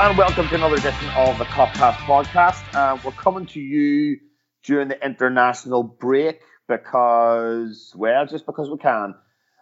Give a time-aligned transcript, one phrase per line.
[0.00, 2.74] And welcome to another edition of the Copcast podcast.
[2.74, 4.18] Uh, we're coming to you
[4.64, 9.14] during the international break because, well, just because we can,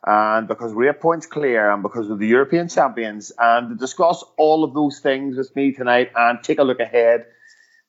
[0.07, 3.33] and because we're points clear, and because we're the European champions.
[3.37, 7.27] And to discuss all of those things with me tonight and take a look ahead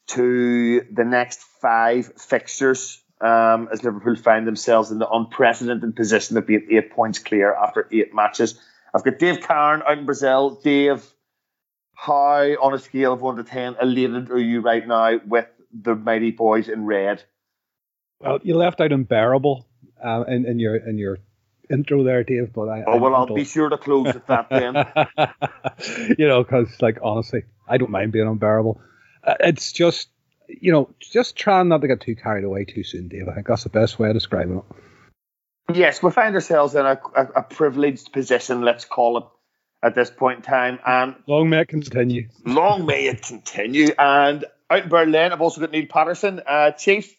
[0.07, 6.48] to the next five fixtures um, as Liverpool find themselves in the unprecedented position of
[6.48, 8.59] being eight points clear after eight matches.
[8.91, 10.59] I've got Dave Cairn out in Brazil.
[10.63, 11.05] Dave,
[11.99, 15.95] how, on a scale of one to ten, elated are you right now with the
[15.95, 17.21] mighty boys in red?
[18.21, 19.68] Well, you left out unbearable
[20.04, 21.18] uh, in, in your in your
[21.70, 22.54] intro there, Dave.
[22.54, 24.76] But I oh well, I will be sure to close at that then.
[26.18, 28.79] you know, because like honestly, I don't mind being unbearable.
[29.21, 30.07] Uh, it's just
[30.48, 33.27] you know, just trying not to get too carried away too soon, Dave.
[33.27, 35.76] I think that's the best way of describing it.
[35.76, 39.24] Yes, we find ourselves in a, a, a privileged position, let's call it,
[39.82, 40.80] at this point in time.
[40.85, 42.30] And long may it continue.
[42.46, 43.90] Long may it continue.
[43.98, 46.41] And out in Berlin, I've also got Neil Patterson.
[46.46, 47.16] Uh, Chief,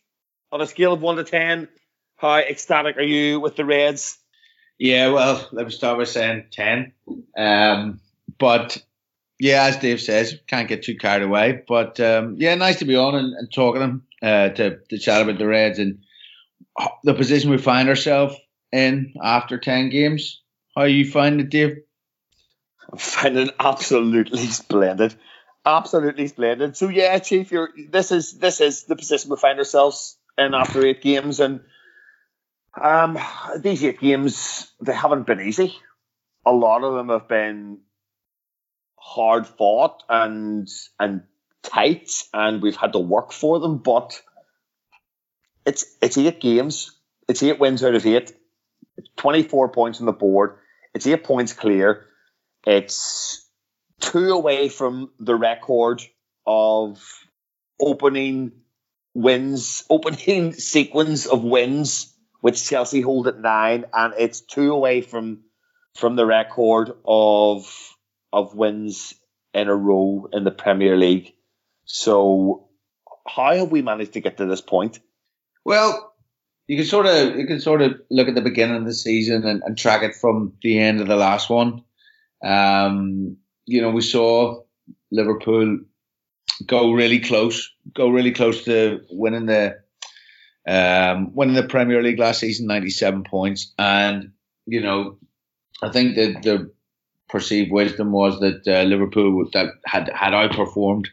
[0.52, 1.69] on a scale of one to ten,
[2.17, 4.19] how ecstatic are you with the Reds?
[4.78, 6.92] Yeah, well, let me start by saying ten.
[7.36, 8.00] Um,
[8.39, 8.83] but
[9.39, 11.62] yeah, as Dave says, can't get too carried away.
[11.67, 14.98] But um, yeah, nice to be on and, and talking to them uh, to to
[14.98, 16.00] chat about the Reds and
[17.05, 18.36] the position we find ourselves
[18.70, 20.42] in after ten games.
[20.77, 21.78] How you find it, Dave?
[22.91, 25.14] I'm finding it absolutely splendid,
[25.64, 26.77] absolutely splendid.
[26.77, 30.84] So yeah, Chief, you're this is this is the position we find ourselves in after
[30.84, 31.61] eight games, and
[32.80, 33.18] um,
[33.58, 35.77] these eight games they haven't been easy.
[36.45, 37.78] A lot of them have been
[38.98, 40.68] hard fought and
[40.98, 41.22] and
[41.62, 43.78] tight, and we've had to work for them.
[43.78, 44.20] But
[45.64, 46.92] it's it's eight games.
[47.28, 48.33] It's eight wins out of eight.
[49.17, 50.57] Twenty four points on the board.
[50.92, 52.07] It's eight points clear.
[52.66, 53.46] It's
[54.00, 56.02] two away from the record
[56.46, 57.02] of
[57.80, 58.52] opening
[59.14, 65.44] wins, opening sequence of wins, which Chelsea hold at nine, and it's two away from
[65.96, 67.96] from the record of
[68.32, 69.14] of wins
[69.52, 71.34] in a row in the Premier League.
[71.84, 72.68] So,
[73.27, 75.00] how have we managed to get to this point?
[75.64, 76.14] Well,
[76.68, 79.44] you can sort of you can sort of look at the beginning of the season
[79.44, 81.84] and, and track it from the end of the last one.
[82.42, 83.36] Um,
[83.67, 84.62] you know, we saw
[85.11, 85.80] Liverpool
[86.67, 89.78] go really close, go really close to winning the
[90.68, 94.33] um, winning the Premier League last season, ninety seven points, and
[94.67, 95.18] you know,
[95.83, 96.73] I think that the
[97.28, 101.07] perceived wisdom was that uh, Liverpool that had had outperformed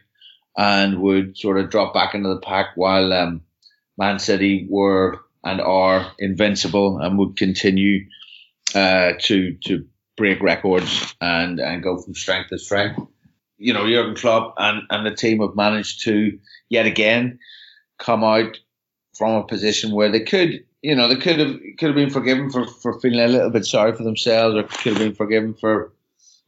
[0.56, 3.42] and would sort of drop back into the pack while um,
[3.96, 8.06] Man City were and are invincible and would continue
[8.74, 9.86] uh, to to
[10.18, 13.00] break records and and go from strength to strength.
[13.56, 17.38] You know, Jurgen Klopp and, and the team have managed to yet again
[17.98, 18.58] come out
[19.16, 22.50] from a position where they could, you know, they could have could have been forgiven
[22.50, 25.92] for, for feeling a little bit sorry for themselves, or could have been forgiven for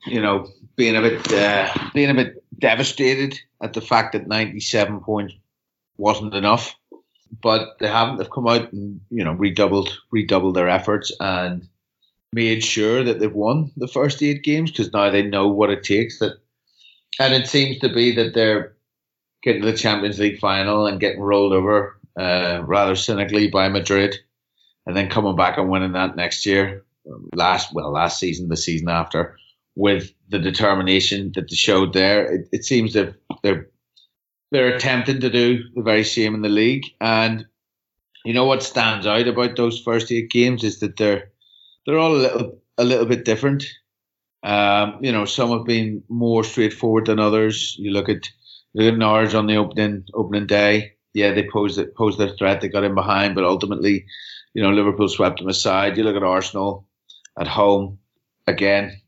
[0.07, 5.01] you know, being a bit uh, being a bit devastated at the fact that 97
[5.01, 5.35] points
[5.97, 6.75] wasn't enough.
[7.43, 8.17] But they haven't.
[8.17, 11.69] They've come out and you know redoubled redoubled their efforts and
[12.33, 15.83] made sure that they've won the first eight games because now they know what it
[15.83, 16.19] takes.
[16.19, 16.35] That
[17.19, 18.77] and it seems to be that they're
[19.43, 24.17] getting to the Champions League final and getting rolled over uh, rather cynically by Madrid,
[24.87, 26.85] and then coming back and winning that next year.
[27.35, 29.37] Last well, last season, the season after
[29.75, 32.33] with the determination that they showed there.
[32.33, 33.69] It, it seems that they're
[34.51, 36.85] they're attempting to do the very same in the league.
[37.01, 37.47] And
[38.25, 41.30] you know what stands out about those first eight games is that they're
[41.85, 43.65] they're all a little a little bit different.
[44.43, 47.77] Um, you know, some have been more straightforward than others.
[47.79, 48.29] You look at
[48.75, 50.95] look at Norwich on the opening opening day.
[51.13, 52.61] Yeah, they posed it posed their threat.
[52.61, 54.07] They got in behind, but ultimately,
[54.55, 55.97] you know, Liverpool swept them aside.
[55.97, 56.87] You look at Arsenal
[57.39, 57.99] at home
[58.47, 59.01] again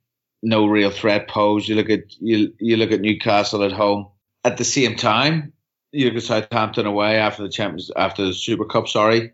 [0.43, 1.69] no real threat posed.
[1.69, 4.09] You look at you you look at Newcastle at home.
[4.45, 5.53] At the same time,
[5.93, 8.89] you look at Southampton away after the Champions after the Super Cup.
[8.89, 9.33] Sorry,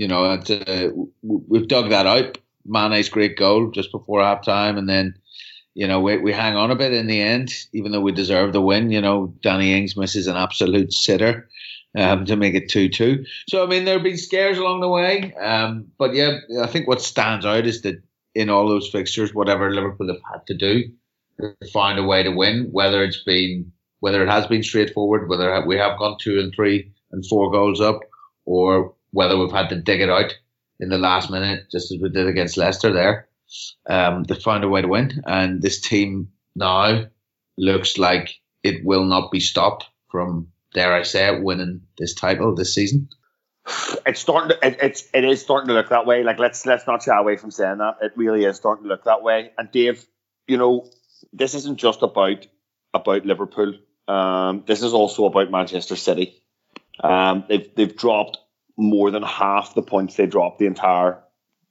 [0.00, 0.40] you know
[1.22, 2.38] we've dug that out.
[2.64, 5.14] Mane's great goal just before half time, and then
[5.74, 8.54] you know we we hang on a bit in the end, even though we deserve
[8.54, 8.90] the win.
[8.90, 11.48] You know Danny Ings misses an absolute sitter.
[11.96, 13.24] Um, to make it 2 2.
[13.48, 15.34] So, I mean, there have been scares along the way.
[15.34, 18.00] Um, but yeah, I think what stands out is that
[18.32, 20.84] in all those fixtures, whatever Liverpool have had to do,
[21.72, 22.68] find a way to win.
[22.70, 26.92] Whether it's been whether it has been straightforward, whether we have gone two and three
[27.10, 27.98] and four goals up,
[28.44, 30.32] or whether we've had to dig it out
[30.78, 33.28] in the last minute, just as we did against Leicester there.
[33.88, 37.06] Um, they found a way to win, and this team now
[37.58, 38.30] looks like
[38.62, 43.08] it will not be stopped from, dare I say it, winning this title this season.
[44.06, 44.56] It's starting.
[44.56, 46.22] To, it, it's it is starting to look that way.
[46.24, 47.98] Like let's let's not shy away from saying that.
[48.00, 49.50] It really is starting to look that way.
[49.58, 50.04] And Dave,
[50.48, 50.88] you know,
[51.32, 52.46] this isn't just about
[52.94, 53.74] about Liverpool.
[54.08, 56.42] Um, this is also about Manchester City.
[56.98, 58.38] Um, they've they've dropped
[58.80, 61.22] more than half the points they dropped the entire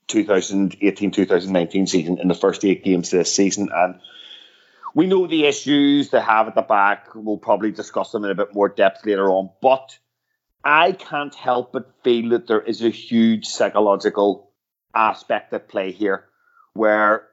[0.07, 3.99] 2018-2019 season in the first eight games this season, and
[4.95, 7.09] we know the issues they have at the back.
[7.13, 9.97] We'll probably discuss them in a bit more depth later on, but
[10.63, 14.51] I can't help but feel that there is a huge psychological
[14.93, 16.25] aspect at play here,
[16.73, 17.27] where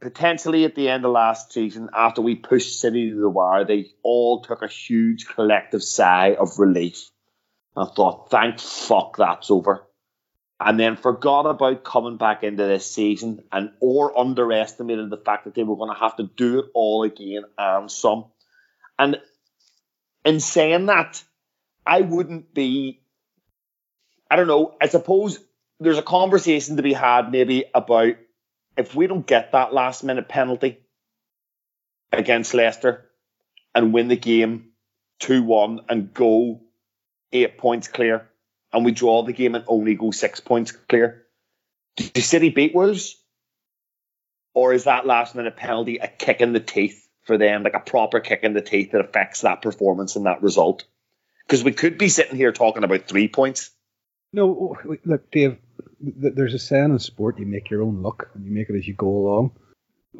[0.00, 3.86] potentially at the end of last season, after we pushed City to the wire, they
[4.02, 7.10] all took a huge collective sigh of relief.
[7.76, 9.86] I thought, thank fuck that's over.
[10.58, 15.54] And then forgot about coming back into this season and or underestimated the fact that
[15.54, 18.26] they were going to have to do it all again and some.
[18.98, 19.18] And
[20.24, 21.22] in saying that,
[21.86, 23.00] I wouldn't be
[24.30, 25.40] I don't know, I suppose
[25.80, 28.14] there's a conversation to be had maybe about
[28.76, 30.78] if we don't get that last minute penalty
[32.12, 33.10] against Leicester
[33.74, 34.70] and win the game
[35.20, 36.60] 2 1 and go
[37.32, 38.28] eight points clear,
[38.72, 41.26] and we draw the game and only go six points clear,
[41.96, 43.16] do City beat Wolves?
[44.54, 47.80] Or is that last minute penalty a kick in the teeth for them, like a
[47.80, 50.84] proper kick in the teeth that affects that performance and that result?
[51.46, 53.70] Because we could be sitting here talking about three points.
[54.32, 55.58] No, oh, look, Dave,
[56.00, 58.86] there's a saying in sport you make your own luck and you make it as
[58.86, 59.52] you go along.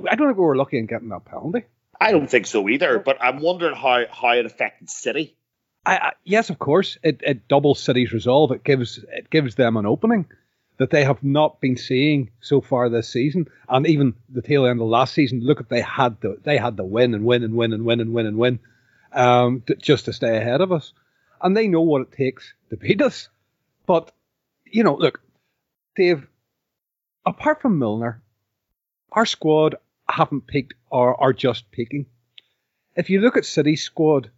[0.08, 1.64] I don't think we were lucky in getting that penalty.
[2.00, 5.36] I don't think so either, but I'm wondering how, how it affected City.
[5.86, 8.52] I, I, yes, of course, it, it doubles City's resolve.
[8.52, 10.26] It gives it gives them an opening
[10.76, 14.80] that they have not been seeing so far this season, and even the tail end
[14.80, 15.40] of last season.
[15.40, 18.00] Look, at they had the they had to win and win and win and win
[18.00, 18.60] and win and win,
[19.12, 20.92] um, to, just to stay ahead of us,
[21.42, 23.28] and they know what it takes to beat us.
[23.86, 24.12] But
[24.66, 25.20] you know, look,
[25.96, 26.26] Dave,
[27.24, 28.22] apart from Milner,
[29.12, 29.76] our squad
[30.08, 32.06] haven't peaked or are just peaking.
[32.96, 34.30] If you look at City's squad,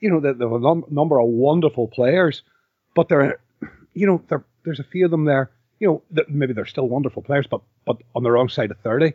[0.00, 2.42] you know, there are a number of wonderful players,
[2.94, 3.40] but there,
[3.94, 5.50] you know, there, there's a few of them there.
[5.80, 8.78] You know, that maybe they're still wonderful players, but but on the wrong side of
[8.80, 9.12] thirty.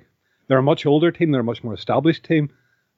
[0.48, 1.32] They're a much older team.
[1.32, 2.50] They're a much more established team.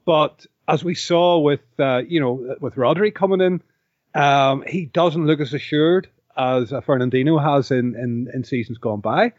[0.06, 3.62] But as we saw with uh, you know with Rodri coming in,
[4.20, 6.08] um, he doesn't look as assured
[6.38, 9.34] as uh, Fernandinho has in, in, in seasons gone by.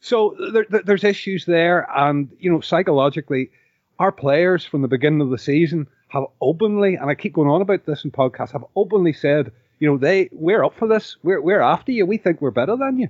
[0.00, 3.50] So there, there's issues there, and you know psychologically,
[3.98, 7.62] our players from the beginning of the season have openly, and I keep going on
[7.62, 11.40] about this in podcasts, have openly said, you know, they we're up for this, we're
[11.40, 13.08] we're after you, we think we're better than you,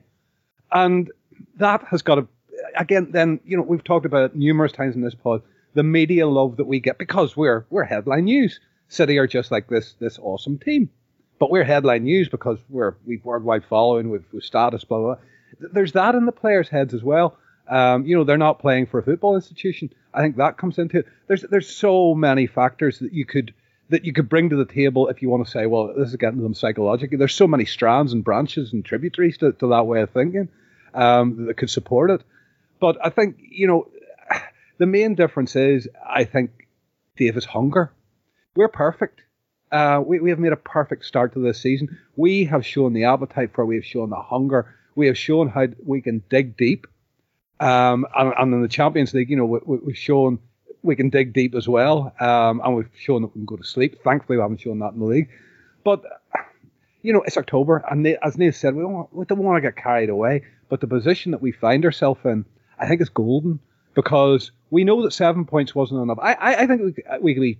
[0.72, 1.10] and
[1.58, 2.28] that has got to
[2.76, 3.08] again.
[3.10, 5.42] Then you know we've talked about it numerous times in this pod,
[5.74, 8.60] the media love that we get because we're we're headline news.
[8.88, 10.90] City are just like this this awesome team,
[11.38, 15.70] but we're headline news because we're we've worldwide following, we've, we've status, blah, blah blah.
[15.72, 17.38] There's that in the players' heads as well.
[17.68, 19.92] Um, you know, they're not playing for a football institution.
[20.14, 21.06] I think that comes into it.
[21.26, 23.54] There's there's so many factors that you could
[23.88, 26.16] that you could bring to the table if you want to say, well, this is
[26.16, 27.18] getting them psychologically.
[27.18, 30.48] There's so many strands and branches and tributaries to, to that way of thinking
[30.94, 32.22] um, that could support it.
[32.80, 33.88] But I think you know
[34.78, 36.50] the main difference is I think
[37.16, 37.92] Davis hunger.
[38.54, 39.20] We're perfect.
[39.70, 41.98] Uh, we, we have made a perfect start to this season.
[42.14, 43.66] We have shown the appetite for.
[43.66, 44.74] We have shown the hunger.
[44.94, 46.86] We have shown how we can dig deep
[47.60, 50.38] um, and, and, in the Champions League, you know, we, have shown
[50.82, 53.64] we can dig deep as well, um, and we've shown that we can go to
[53.64, 54.02] sleep.
[54.02, 55.28] Thankfully, we haven't shown that in the league.
[55.84, 56.04] But
[57.02, 59.60] you know, it's October, and as Neil said, we don't, want, we don't want to
[59.60, 60.42] get carried away.
[60.68, 62.44] But the position that we find ourselves in,
[62.78, 63.60] I think, is golden
[63.94, 66.18] because we know that seven points wasn't enough.
[66.20, 67.58] I, I, I think we, we could be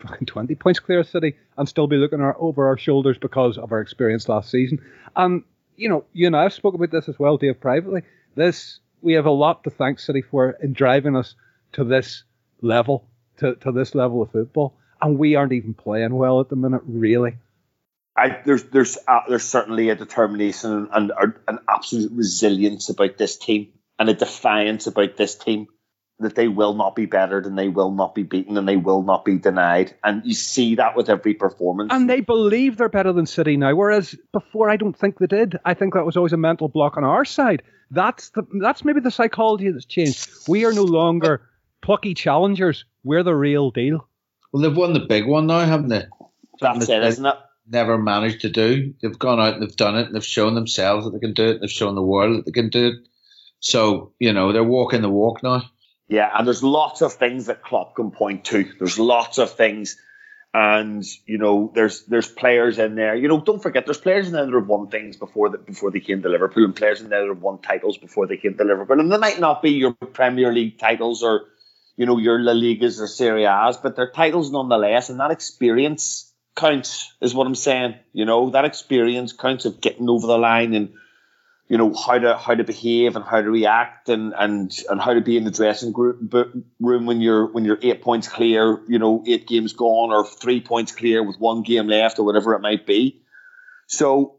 [0.00, 3.58] fucking 20 points clear of City and still be looking our, over our shoulders because
[3.58, 4.80] of our experience last season.
[5.16, 5.42] And,
[5.76, 8.02] you know, you and I have spoken about this as well, Dave, privately.
[8.34, 11.34] This we have a lot to thank City for in driving us
[11.72, 12.24] to this
[12.60, 14.74] level, to, to this level of football.
[15.00, 17.36] And we aren't even playing well at the minute, really.
[18.16, 23.36] I, there's there's uh, there's certainly a determination and, and an absolute resilience about this
[23.36, 25.68] team and a defiance about this team
[26.20, 29.02] that they will not be bettered and they will not be beaten and they will
[29.02, 29.94] not be denied.
[30.02, 31.92] And you see that with every performance.
[31.92, 35.56] And they believe they're better than City now, whereas before I don't think they did.
[35.64, 37.62] I think that was always a mental block on our side.
[37.90, 40.28] That's the that's maybe the psychology that's changed.
[40.46, 41.48] We are no longer
[41.80, 42.84] plucky challengers.
[43.04, 44.06] We're the real deal.
[44.52, 46.04] Well, they've won the big one now, haven't they?
[46.60, 47.36] That's it, isn't it?
[47.70, 48.94] Never managed to do.
[49.02, 50.06] They've gone out and they've done it.
[50.06, 51.60] And they've shown themselves that they can do it.
[51.60, 52.94] They've shown the world that they can do it.
[53.60, 55.62] So you know they're walking the walk now.
[56.08, 58.70] Yeah, and there's lots of things that Klopp can point to.
[58.78, 59.98] There's lots of things,
[60.54, 63.14] and you know, there's there's players in there.
[63.14, 65.90] You know, don't forget, there's players in there that have won things before that before
[65.90, 68.56] they came to Liverpool, and players in there that have won titles before they came
[68.56, 71.46] to Liverpool, and they might not be your Premier League titles or
[71.96, 76.32] you know your La Ligas or Serie A's, but they're titles nonetheless, and that experience
[76.56, 77.94] counts, is what I'm saying.
[78.12, 80.94] You know, that experience counts of getting over the line and
[81.68, 85.12] you know how to how to behave and how to react and and and how
[85.12, 89.22] to be in the dressing room when you're when you're eight points clear, you know,
[89.26, 92.86] eight games gone or three points clear with one game left or whatever it might
[92.86, 93.20] be.
[93.86, 94.36] So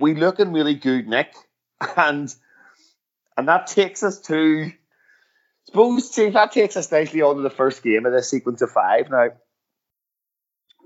[0.00, 1.32] we looking really good, Nick,
[1.96, 2.34] and
[3.36, 4.72] and that takes us to
[5.66, 8.72] suppose see that takes us nicely on to the first game of this sequence of
[8.72, 9.10] five.
[9.10, 9.28] Now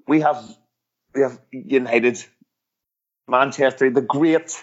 [0.07, 0.45] we have
[1.15, 2.23] we have United,
[3.27, 4.63] Manchester, the great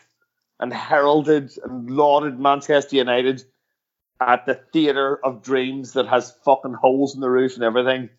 [0.60, 3.44] and heralded and lauded Manchester United
[4.20, 8.10] at the theatre of dreams that has fucking holes in the roof and everything.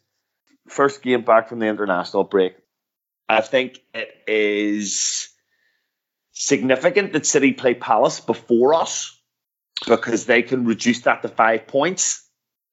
[0.68, 2.54] First game back from the international break.
[3.28, 5.28] I think it is
[6.32, 9.18] significant that City play Palace before us
[9.86, 12.24] because they can reduce that to five points.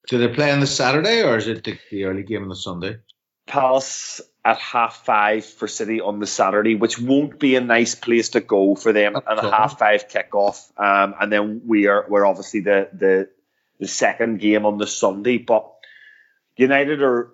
[0.08, 2.56] Do they play on the Saturday or is it the, the early game on the
[2.56, 2.98] Sunday?
[3.46, 8.28] Palace at half five for City on the Saturday, which won't be a nice place
[8.30, 10.70] to go for them, and a half five kickoff.
[10.78, 13.28] Um, and then we are we're obviously the the
[13.80, 15.72] the second game on the Sunday, but
[16.56, 17.32] United are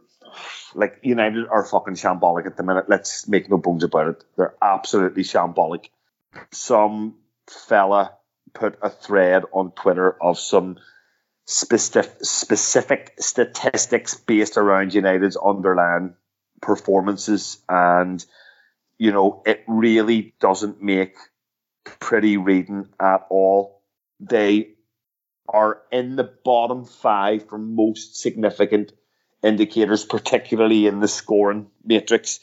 [0.75, 2.87] like United are fucking shambolic at the minute.
[2.89, 4.25] Let's make no bones about it.
[4.37, 5.91] They're absolutely shambolic.
[6.51, 7.17] Some
[7.47, 8.15] fella
[8.55, 10.79] put a thread on Twitter of some
[11.45, 16.15] specific specific statistics based around United's underlying
[16.63, 18.25] performances, and
[18.97, 21.17] you know it really doesn't make
[21.85, 23.83] pretty reading at all.
[24.21, 24.71] They
[25.49, 28.93] are in the bottom five for most significant
[29.43, 32.41] indicators, particularly in the scoring matrix.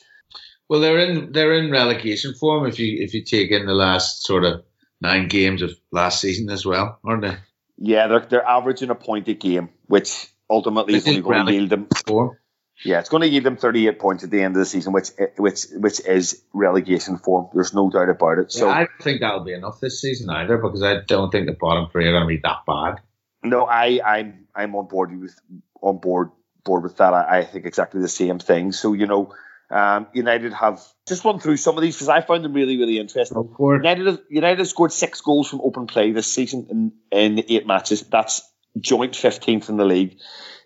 [0.68, 4.24] Well, they're in they're in relegation form if you if you take in the last
[4.24, 4.64] sort of
[5.02, 7.38] nine games of last season as well, aren't they?
[7.78, 11.70] Yeah, they're they're averaging a point a game, which ultimately is only going to yield
[11.70, 11.88] them.
[12.06, 12.38] Form.
[12.84, 15.10] Yeah, it's going to yield them 38 points at the end of the season, which
[15.38, 17.50] which which is relegation form.
[17.54, 18.52] There's no doubt about it.
[18.52, 21.48] So yeah, I don't think that'll be enough this season either, because I don't think
[21.48, 23.02] the bottom three are going to be that bad.
[23.44, 25.38] No, I I'm I'm on board with
[25.82, 26.32] on board
[26.64, 27.14] board with that.
[27.14, 28.72] I, I think exactly the same thing.
[28.72, 29.34] So you know,
[29.70, 32.98] um, United have just run through some of these because I found them really really
[32.98, 33.38] interesting.
[33.60, 36.68] United have, United have scored six goals from open play this season
[37.12, 38.02] in in eight matches.
[38.04, 38.42] That's
[38.80, 40.18] joint 15th in the league.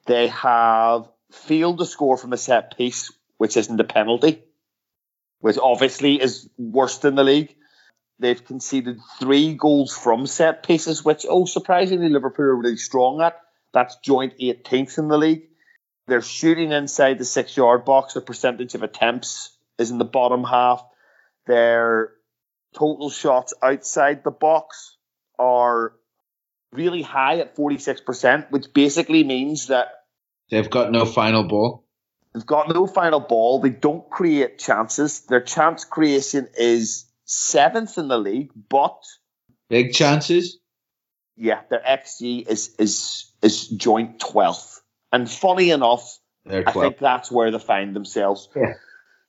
[0.05, 4.43] They have failed to score from a set piece, which isn't a penalty,
[5.39, 7.55] which obviously is worse than the league.
[8.19, 13.39] They've conceded three goals from set pieces, which, oh, surprisingly, Liverpool are really strong at.
[13.73, 15.49] That's joint 18th in the league.
[16.07, 18.13] They're shooting inside the six yard box.
[18.13, 20.85] The percentage of attempts is in the bottom half.
[21.47, 22.11] Their
[22.75, 24.97] total shots outside the box
[25.39, 25.93] are
[26.71, 30.02] really high at 46%, which basically means that
[30.49, 31.85] They've got no final ball.
[32.33, 33.59] They've got no final ball.
[33.59, 35.21] They don't create chances.
[35.21, 39.03] Their chance creation is seventh in the league, but
[39.69, 40.57] big chances.
[41.35, 44.81] Yeah, their XG is is is joint twelfth.
[45.11, 48.49] And funny enough, I think that's where they find themselves.
[48.55, 48.73] Yeah.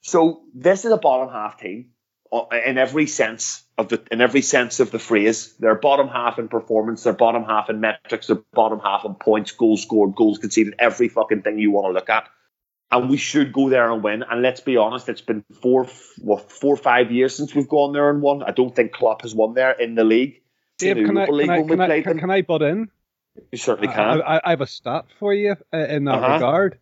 [0.00, 1.90] So this is a bottom half team
[2.32, 5.54] uh, in every sense of the in every sense of the phrase.
[5.58, 9.52] They're bottom half in performance, they're bottom half in metrics, they're bottom half in points,
[9.52, 12.28] goals scored, goals conceded, every fucking thing you want to look at.
[12.90, 14.22] And we should go there and win.
[14.22, 15.88] And let's be honest, it's been four,
[16.18, 18.42] what, four or five years since we've gone there and won.
[18.44, 20.42] I don't think Klopp has won there in the league.
[20.78, 22.90] Dave, can, I, can, I, can, I, can, can I butt in?
[23.50, 24.22] You certainly can.
[24.22, 26.34] I, I have a stat for you uh, in that uh-huh.
[26.34, 26.78] regard.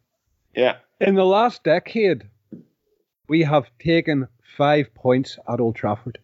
[0.54, 0.76] Yeah.
[1.00, 2.24] In the last decade,
[3.28, 6.18] we have taken five points at Old Trafford.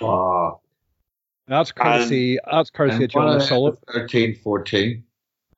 [0.00, 0.60] Wow.
[1.46, 2.38] That's courtesy.
[2.44, 3.78] And, that's courtesy of John Sullivan.
[3.92, 5.04] 13 14.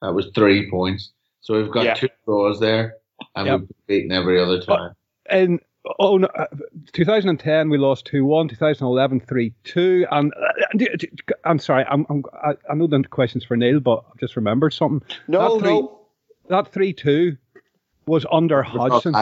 [0.02, 1.12] That was three points.
[1.40, 1.95] So we've got yeah.
[1.95, 2.97] two draws there,
[3.37, 3.61] and yep.
[3.61, 4.95] we've beaten every other time.
[5.31, 5.61] In
[6.00, 6.47] oh no, uh,
[6.93, 8.50] 2010 we lost 2-1.
[8.50, 10.07] 2011 3-2.
[10.11, 11.07] And uh,
[11.45, 14.73] I'm sorry, I'm, I'm I, I know the questions for Neil, but I've just remembered
[14.73, 15.07] something.
[15.28, 16.00] No, that three, no.
[16.49, 17.38] That 3-2
[18.07, 19.14] was under Hodgson.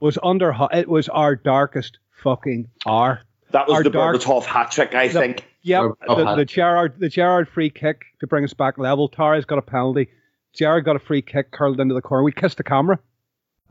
[0.00, 3.20] Was under it was our darkest fucking hour.
[3.52, 5.44] That was Our the dark, Berbatov hat trick, I the, think.
[5.62, 9.08] Yeah, the, the Gerrard the Gerrard free kick to bring us back level.
[9.08, 10.08] Torres got a penalty.
[10.54, 12.24] Gerrard got a free kick curled into the corner.
[12.24, 12.98] We kissed the camera.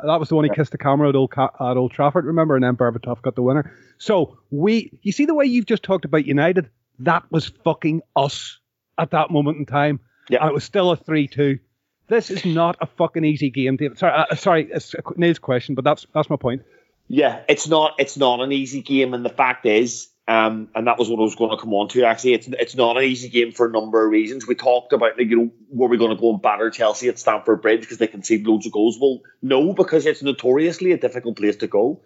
[0.03, 2.55] That was the one he kissed the camera at Old, at Old Trafford, remember?
[2.55, 3.71] And then Berbatov got the winner.
[3.99, 6.69] So we, you see the way you've just talked about United?
[6.99, 8.59] That was fucking us
[8.97, 9.99] at that moment in time.
[10.41, 11.59] and it was still a three-two.
[12.07, 13.97] This is not a fucking easy game, David.
[13.97, 16.61] Sorry, uh, sorry, it's Neil's question, but that's that's my point.
[17.07, 20.97] Yeah, it's not it's not an easy game, and the fact is, um, and that
[20.97, 22.03] was what I was going to come on to.
[22.05, 24.47] Actually, it's it's not an easy game for a number of reasons.
[24.47, 27.19] We talked about, like, you know, were we going to go and batter Chelsea at
[27.19, 28.97] Stamford Bridge because they concede loads of goals?
[28.99, 32.01] Well, no, because it's notoriously a difficult place to go,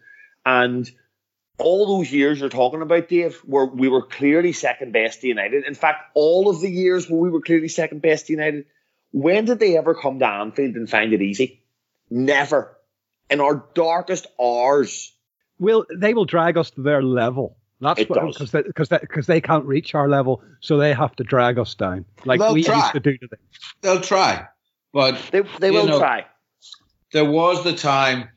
[0.46, 0.90] and
[1.58, 5.66] all those years you're talking about, Dave, where we were clearly second best to United.
[5.66, 8.66] In fact, all of the years where we were clearly second best to United,
[9.12, 11.64] when did they ever come to Anfield and find it easy?
[12.10, 12.78] Never.
[13.30, 15.14] In our darkest hours.
[15.60, 17.58] Will they will drag us to their level?
[17.82, 18.36] That's It what does.
[18.36, 21.58] because they, because they, because they can't reach our level, so they have to drag
[21.60, 22.80] us down, like They'll we try.
[22.80, 23.40] used to do to them.
[23.82, 24.48] They'll try,
[24.94, 26.26] but They, they will know- try.
[27.12, 28.30] there was the time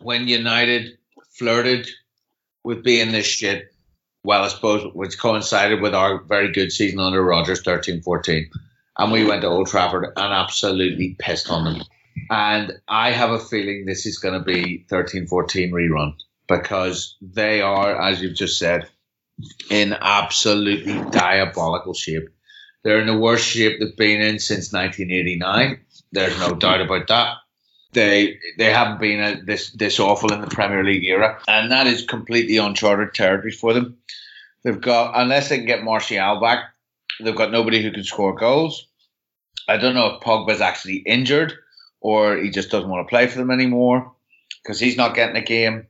[0.00, 0.96] when United
[1.38, 1.88] flirted
[2.64, 3.72] with being this shit.
[4.24, 8.50] Well, I suppose which coincided with our very good season under Rodgers, 13 14.
[8.98, 11.82] And we went to Old Trafford and absolutely pissed on them.
[12.30, 16.14] And I have a feeling this is going to be 13 14 rerun
[16.46, 18.88] because they are, as you've just said,
[19.70, 22.28] in absolutely diabolical shape.
[22.84, 25.80] They're in the worst shape they've been in since 1989.
[26.12, 27.36] There's no doubt about that
[27.92, 31.86] they they haven't been uh, this this awful in the Premier League era, and that
[31.86, 33.98] is completely uncharted territory for them.
[34.62, 36.74] They've got unless they can get Martial back,
[37.20, 38.86] they've got nobody who can score goals.
[39.66, 41.54] I don't know if Pogba's actually injured
[42.00, 44.14] or he just doesn't want to play for them anymore
[44.62, 45.86] because he's not getting a game.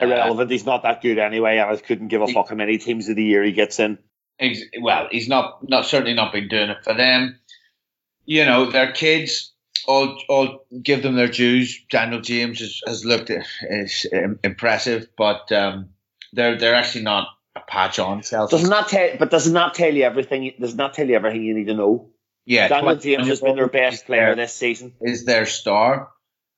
[0.00, 0.50] Irrelevant.
[0.50, 3.16] He's not that good anyway, and I couldn't give a fuck how many teams of
[3.16, 3.98] the year he gets in.
[4.38, 7.38] Ex- well, he's not not certainly not been doing it for them.
[8.24, 9.52] You know, their kids
[9.86, 11.84] all all give them their dues.
[11.88, 15.90] Daniel James has, has looked is um, impressive, but um,
[16.32, 18.56] they're they're actually not a patch on Chelsea.
[18.56, 19.16] Doesn't that tell?
[19.18, 20.52] But doesn't that tell you everything?
[20.60, 22.10] Does not tell you everything you need to know?
[22.46, 24.94] Yeah, 20 James has been their best player this season.
[25.00, 26.08] is their star.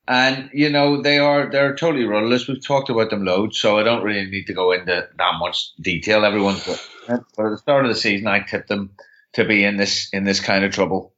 [0.07, 2.49] And you know they are they're totally rudderless.
[2.49, 4.87] We've talked about them loads, so I don't really need to go into
[5.19, 6.25] that much detail.
[6.25, 8.93] Everyone's but at the start of the season, I tipped them
[9.35, 11.13] to be in this in this kind of trouble,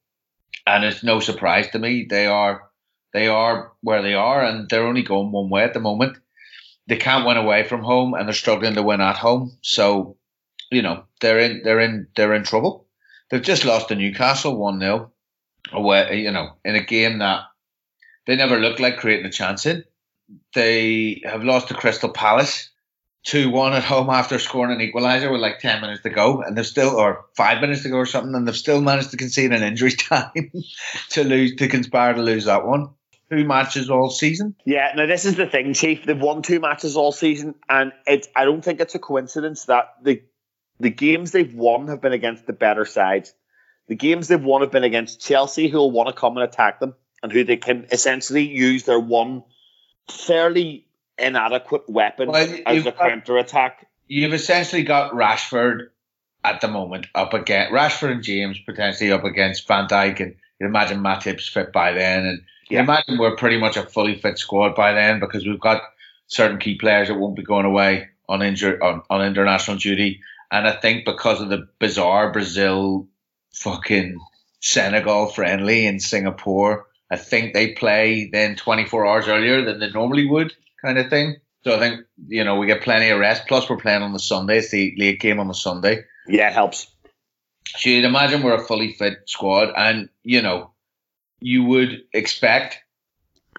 [0.66, 2.06] and it's no surprise to me.
[2.10, 2.62] They are
[3.12, 6.18] they are where they are, and they're only going one way at the moment.
[6.88, 9.56] They can't win away from home, and they're struggling to win at home.
[9.62, 10.16] So,
[10.72, 12.88] you know they're in they're in they're in trouble.
[13.30, 15.12] They've just lost to Newcastle one 0
[15.72, 16.20] away.
[16.20, 17.44] You know in a game that
[18.26, 19.84] they never looked like creating a chance in.
[20.54, 22.70] They have lost to Crystal Palace
[23.24, 26.56] 2 1 at home after scoring an equaliser with like 10 minutes to go, and
[26.56, 29.52] they've still, or five minutes to go or something, and they've still managed to concede
[29.52, 30.52] an injury time
[31.10, 32.90] to lose, to conspire to lose that one.
[33.30, 34.56] Two matches all season.
[34.64, 36.04] Yeah, now this is the thing, Chief.
[36.04, 38.26] They've won two matches all season, and it.
[38.34, 40.22] I don't think it's a coincidence that the
[40.80, 43.34] the games they've won have been against the better sides.
[43.88, 46.80] The games they've won have been against Chelsea, who will want to come and attack
[46.80, 49.44] them, and who they can essentially use their one
[50.10, 50.86] fairly
[51.18, 53.86] inadequate weapon Well, as a counter attack.
[54.08, 55.88] You've essentially got Rashford
[56.42, 60.66] at the moment up against Rashford and James potentially up against Van Dijk, and you
[60.66, 62.38] imagine Matip's fit by then, and
[62.68, 62.84] you Yeah.
[62.84, 65.82] imagine we're pretty much a fully fit squad by then because we've got
[66.28, 70.66] certain key players that won't be going away on injured on, on international duty, and
[70.66, 73.08] I think because of the bizarre Brazil
[73.54, 74.18] fucking
[74.60, 80.26] Senegal friendly in Singapore, I think they play then 24 hours earlier than they normally
[80.26, 81.36] would, kind of thing.
[81.64, 83.46] So I think you know we get plenty of rest.
[83.46, 84.58] Plus we're playing on the Sunday.
[84.58, 86.04] It's the late game on the Sunday.
[86.26, 86.86] Yeah, it helps.
[87.66, 90.70] So you'd imagine we're a fully fit squad, and you know,
[91.40, 92.78] you would expect.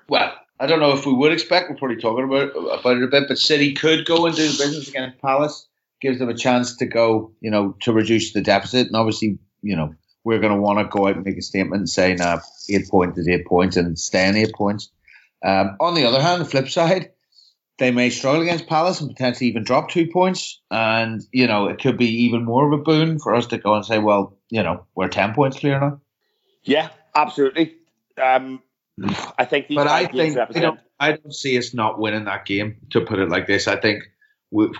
[0.10, 1.70] Well, I don't know if we would expect.
[1.70, 4.88] We're probably talking about about it a bit, but City could go and do business
[4.88, 5.68] against Palace.
[6.02, 9.76] Gives them a chance to go, you know, to reduce the deficit, and obviously, you
[9.76, 12.40] know, we're going to want to go out and make a statement and say, "Nah,
[12.70, 14.90] eight points is eight points, and stay in eight points."
[15.44, 17.12] Um, on the other hand, the flip side,
[17.80, 20.62] they may struggle against Palace and potentially even drop two points.
[20.70, 23.74] And, you know, it could be even more of a boon for us to go
[23.74, 26.00] and say, well, you know, we're 10 points clear now.
[26.64, 27.76] Yeah, absolutely.
[28.22, 28.62] Um,
[29.38, 30.64] I think these But I think, represent.
[30.64, 33.68] don't, I don't see us not winning that game, to put it like this.
[33.68, 34.04] I think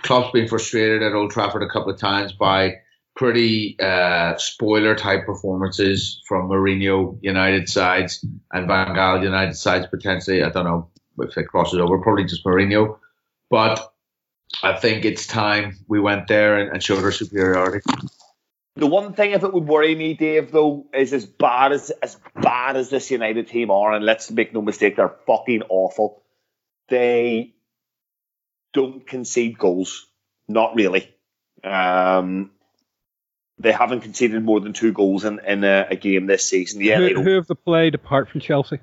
[0.02, 2.76] Klopp's been frustrated at Old Trafford a couple of times by
[3.14, 10.42] pretty uh, spoiler type performances from Mourinho United sides and Van Gaal United sides potentially.
[10.42, 12.98] I don't know if it crosses over, probably just Mourinho.
[13.50, 13.92] But
[14.62, 17.84] I think it's time we went there and, and showed our superiority.
[18.76, 22.16] The one thing, if it would worry me, Dave, though, is as bad as as
[22.40, 26.22] bad as this United team are, and let's make no mistake, they're fucking awful.
[26.88, 27.54] They
[28.72, 30.06] don't concede goals,
[30.48, 31.14] not really.
[31.64, 32.50] Um,
[33.58, 36.80] they haven't conceded more than two goals in, in a, a game this season.
[36.80, 38.78] Yeah, who, who have they played apart from Chelsea?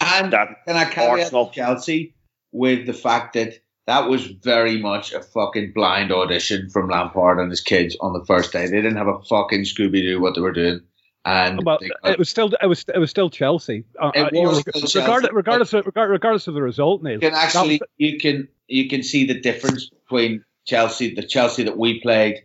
[0.00, 1.50] And that can I caveat Arsenal.
[1.50, 2.14] Chelsea
[2.52, 7.50] with the fact that that was very much a fucking blind audition from Lampard and
[7.50, 8.66] his kids on the first day.
[8.66, 10.80] They didn't have a fucking Scooby Doo what they were doing.
[11.28, 13.84] And well, it was still it was it was still Chelsea.
[14.00, 15.36] Uh, it uh, was know, still regardless, Chelsea.
[15.36, 17.14] Regardless, of, regardless of the result, Neil.
[17.14, 21.64] You can actually was, you can you can see the difference between Chelsea, the Chelsea
[21.64, 22.44] that we played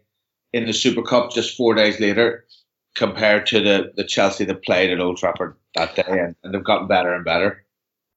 [0.52, 2.44] in the Super Cup just four days later,
[2.94, 6.62] compared to the the Chelsea that played at Old Trafford that day, and, and they've
[6.62, 7.64] gotten better and better.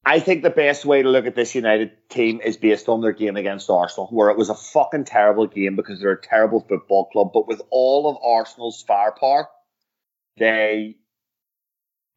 [0.04, 3.12] I think the best way to look at this United team is based on their
[3.12, 7.04] game against Arsenal, where it was a fucking terrible game because they're a terrible football
[7.04, 7.30] club.
[7.32, 9.48] But with all of Arsenal's firepower,
[10.38, 10.96] they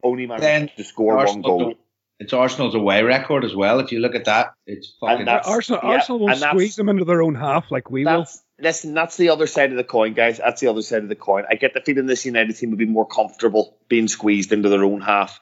[0.02, 1.74] only managed then to score Arsenal, one goal.
[2.18, 3.80] It's Arsenal's away record as well.
[3.80, 5.26] If you look at that, it's fucking.
[5.26, 8.26] Arsenal, yeah, Arsenal will squeeze them into their own half like we will.
[8.60, 10.36] Listen, that's the other side of the coin, guys.
[10.36, 11.44] That's the other side of the coin.
[11.50, 14.84] I get the feeling this United team would be more comfortable being squeezed into their
[14.84, 15.40] own half.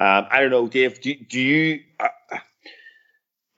[0.00, 1.00] Um, I don't know, Dave.
[1.00, 1.80] Do, do you?
[2.00, 2.08] Uh,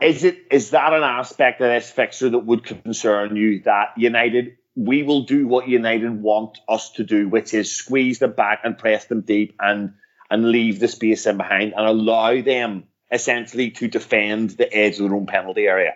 [0.01, 3.63] is it is that an aspect of this fixture that would concern you?
[3.65, 8.33] That United, we will do what United want us to do, which is squeeze them
[8.33, 9.95] back and press them deep and
[10.31, 15.09] and leave the space in behind and allow them essentially to defend the edge of
[15.09, 15.95] their own penalty area.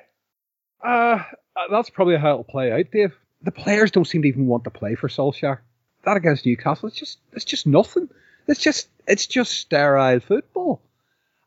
[0.82, 1.22] Uh,
[1.70, 3.14] that's probably how it'll play out, Dave.
[3.42, 5.58] The players don't seem to even want to play for Solskjaer.
[6.04, 8.08] That against Newcastle, it's just it's just nothing.
[8.48, 10.82] It's just it's just sterile football.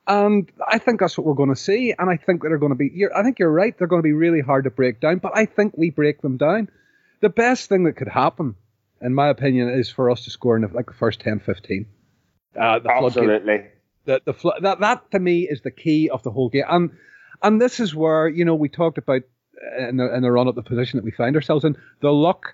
[0.08, 1.94] And I think that's what we're going to see.
[1.98, 3.06] And I think they're going to be.
[3.14, 3.78] I think you're right.
[3.78, 5.18] They're going to be really hard to break down.
[5.18, 6.70] But I think we break them down.
[7.26, 8.54] The best thing that could happen,
[9.02, 11.88] in my opinion, is for us to score in the, like the first 10, 15.
[12.56, 13.66] Uh, the Absolutely.
[14.06, 16.66] The, the fl- that that to me is the key of the whole game.
[16.70, 16.92] And
[17.42, 19.24] and this is where you know we talked about
[19.60, 21.76] uh, in the, in the run up the position that we find ourselves in.
[22.02, 22.54] The luck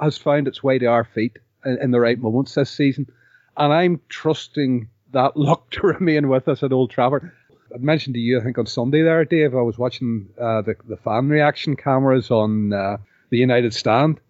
[0.00, 3.08] has found its way to our feet in, in the right moments this season,
[3.56, 7.32] and I'm trusting that luck to remain with us at Old Trafford.
[7.74, 10.76] I mentioned to you, I think on Sunday there, Dave, I was watching uh, the
[10.88, 12.98] the fan reaction cameras on uh,
[13.32, 14.20] the United stand,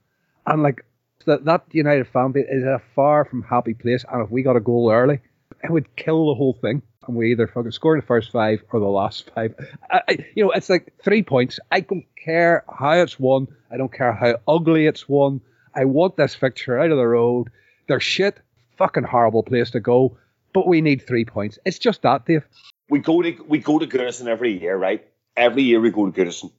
[0.46, 0.86] and like
[1.26, 4.04] that that United fan base is a far from happy place.
[4.10, 5.20] And if we got a goal early,
[5.62, 6.82] it would kill the whole thing.
[7.06, 9.54] And we either fucking score the first five or the last five.
[9.90, 11.58] I, I, you know, it's like three points.
[11.72, 13.48] I don't care how it's won.
[13.72, 15.40] I don't care how ugly it's won.
[15.74, 17.50] I want this fixture out of the road.
[17.88, 18.40] They're shit.
[18.78, 20.16] Fucking horrible place to go.
[20.52, 21.58] But we need three points.
[21.64, 22.44] It's just that, Dave.
[22.88, 25.04] We go to we go to Goodison every year, right?
[25.36, 26.52] Every year we go to Goodison.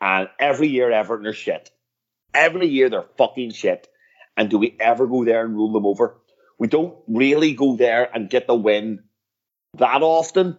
[0.00, 1.70] And every year Everton are shit.
[2.34, 3.88] Every year they're fucking shit.
[4.36, 6.16] And do we ever go there and rule them over?
[6.58, 9.04] We don't really go there and get the win
[9.78, 10.58] that often.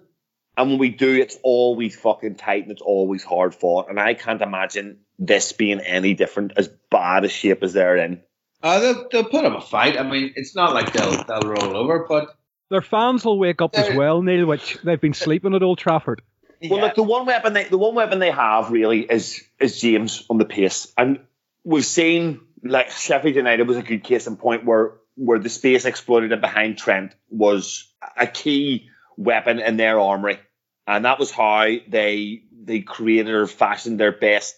[0.57, 3.89] And when we do, it's always fucking tight and it's always hard fought.
[3.89, 8.21] And I can't imagine this being any different, as bad a shape as they're in.
[8.61, 9.97] Uh, they'll, they'll put up a fight.
[9.97, 12.35] I mean, it's not like they'll they'll roll over, but
[12.69, 14.45] their fans will wake up as well, Neil.
[14.45, 16.21] Which they've been sleeping at Old Trafford.
[16.59, 16.69] Yeah.
[16.69, 20.23] Well, look, the one weapon they the one weapon they have really is is James
[20.29, 21.19] on the pace, and
[21.63, 25.85] we've seen like Sheffield United was a good case in point where where the space
[25.85, 30.39] exploited behind Trent was a key weapon in their armory,
[30.87, 34.55] and that was how they they created or fashioned their best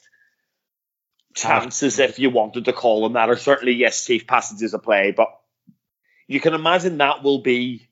[1.34, 5.12] chances, if you wanted to call them that, or certainly yes, safe passages of play.
[5.16, 5.30] But
[6.28, 7.89] you can imagine that will be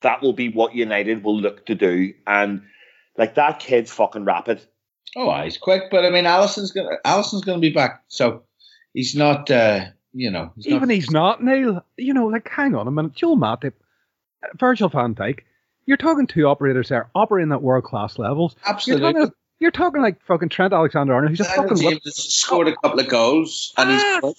[0.00, 2.62] that will be what United will look to do, and
[3.16, 4.60] like that kid's fucking rapid.
[5.16, 8.44] Oh, he's quick, but I mean, Alisson's gonna Alisson's gonna be back, so
[8.94, 9.50] he's not.
[9.50, 11.84] Uh, you know, he's even not, he's not Neil.
[11.96, 13.72] You know, like hang on a minute, Joel Matip,
[14.58, 15.40] Virgil Van Dijk.
[15.86, 18.54] You're talking two operators there operating at world class levels.
[18.64, 19.04] Absolutely.
[19.04, 21.30] You're talking, you're talking, like fucking Trent Alexander Arnold.
[21.30, 24.32] He's a fucking James scored a couple of goals, and he's ah,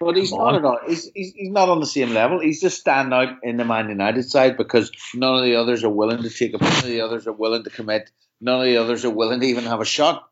[0.00, 0.78] but he's not at all.
[0.86, 2.40] He's, he's he's not on the same level.
[2.40, 5.90] He's just stand out in the Man United side because none of the others are
[5.90, 6.58] willing to take a.
[6.58, 8.10] None of the others are willing to commit.
[8.40, 10.28] None of the others are willing to even have a shot,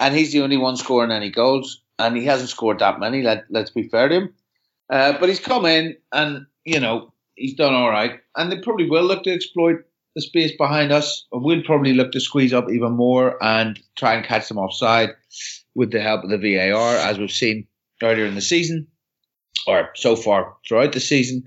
[0.00, 3.22] and he's the only one scoring any goals and he hasn't scored that many.
[3.22, 4.34] Let Let's be fair to him.
[4.90, 8.88] Uh, but he's come in, and you know he's done all right, and they probably
[8.88, 11.26] will look to exploit the space behind us.
[11.32, 15.10] We'll probably look to squeeze up even more and try and catch them offside
[15.74, 17.66] with the help of the VAR, as we've seen
[18.02, 18.86] earlier in the season,
[19.66, 21.44] or so far throughout the season.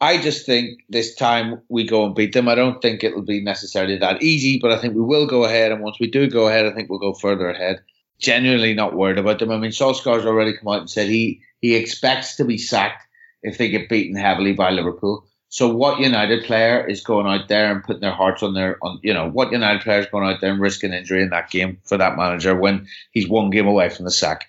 [0.00, 2.48] I just think this time we go and beat them.
[2.48, 5.72] I don't think it'll be necessarily that easy, but I think we will go ahead.
[5.72, 7.80] And once we do go ahead, I think we'll go further ahead
[8.18, 9.50] genuinely not worried about them.
[9.50, 13.06] I mean, Solskjaer's already come out and said he he expects to be sacked
[13.42, 15.26] if they get beaten heavily by Liverpool.
[15.48, 18.98] So what United player is going out there and putting their hearts on their on
[19.02, 21.78] you know what United player is going out there and risking injury in that game
[21.84, 24.46] for that manager when he's one game away from the sack,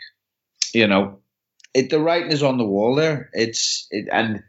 [0.73, 1.19] you know,
[1.73, 3.29] it, the writing is on the wall there.
[3.33, 4.43] It's it, and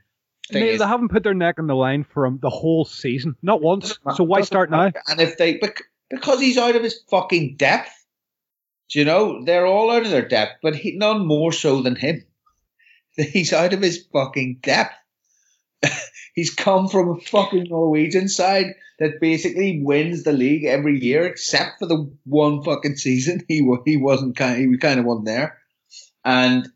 [0.50, 3.60] is- they haven't put their neck on the line for him the whole season, not
[3.60, 3.98] once.
[4.14, 4.92] So why start now?
[5.08, 5.60] And if they
[6.08, 7.90] because he's out of his fucking depth,
[8.90, 11.96] do you know they're all out of their depth, but he none more so than
[11.96, 12.24] him.
[13.16, 14.94] He's out of his fucking depth.
[16.34, 21.78] he's come from a fucking Norwegian side that basically wins the league every year, except
[21.78, 25.58] for the one fucking season he he wasn't kind he kind of wasn't there,
[26.24, 26.68] and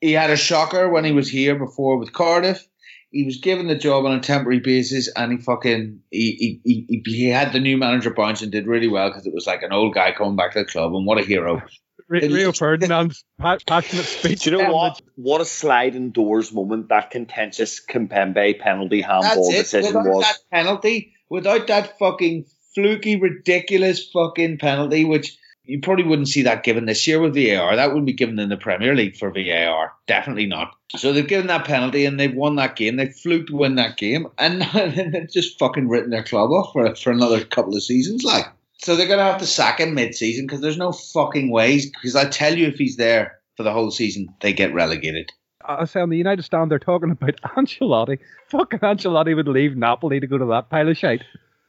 [0.00, 2.66] he had a shocker when he was here before with Cardiff
[3.10, 7.02] he was given the job on a temporary basis, and he fucking he he he,
[7.06, 9.72] he had the new manager bounce and did really well because it was like an
[9.72, 11.62] old guy coming back to the club, and what a hero!
[12.08, 13.24] Rio It- Ferdinand's
[13.66, 14.42] passionate speech.
[14.42, 14.98] Do you know what?
[14.98, 19.82] the- What a sliding doors moment that contentious Kimpembe penalty handball That's it.
[19.82, 20.24] decision Without was.
[20.24, 25.36] that penalty, without that fucking fluky, ridiculous fucking penalty, which
[25.66, 27.76] you probably wouldn't see that given this year with VAR.
[27.76, 29.92] That wouldn't be given in the Premier League for VAR.
[30.06, 30.74] Definitely not.
[30.96, 32.96] So they've given that penalty and they've won that game.
[32.96, 34.62] They fluked to win that game and
[35.12, 38.24] they've just fucking written their club off for, for another couple of seasons.
[38.24, 38.46] Like,
[38.78, 41.86] so they're gonna have to sack him mid-season because there's no fucking ways.
[41.90, 45.32] Because I tell you, if he's there for the whole season, they get relegated.
[45.64, 48.18] I say on the United stand, they're talking about Ancelotti.
[48.50, 51.22] Fucking Ancelotti would leave Napoli to go to that pile of shite.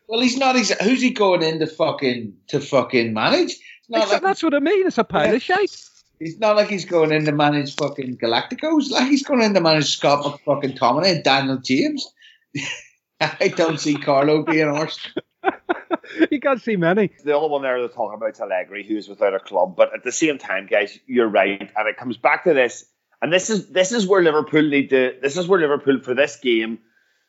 [0.08, 0.56] Well, he's not.
[0.56, 3.58] Exa- who's he going in to fucking to fucking manage?
[3.90, 4.88] It's not Except like that's what I mean.
[4.88, 5.34] It's a pile Yeah.
[5.34, 5.82] of shite.
[6.20, 8.90] He's not like he's going in to manage fucking Galacticos.
[8.90, 12.12] Like he's going in to manage Scott McFucking Tominay and Daniel James.
[13.22, 15.00] I don't see Carlo being ours.
[16.32, 17.12] you can't see many.
[17.24, 19.76] the only one there they're talking about is Allegri, who's without a club.
[19.76, 22.86] But at the same time, guys, you're right, and it comes back to this.
[23.22, 25.16] And this is this is where Liverpool need to.
[25.22, 26.80] This is where Liverpool for this game,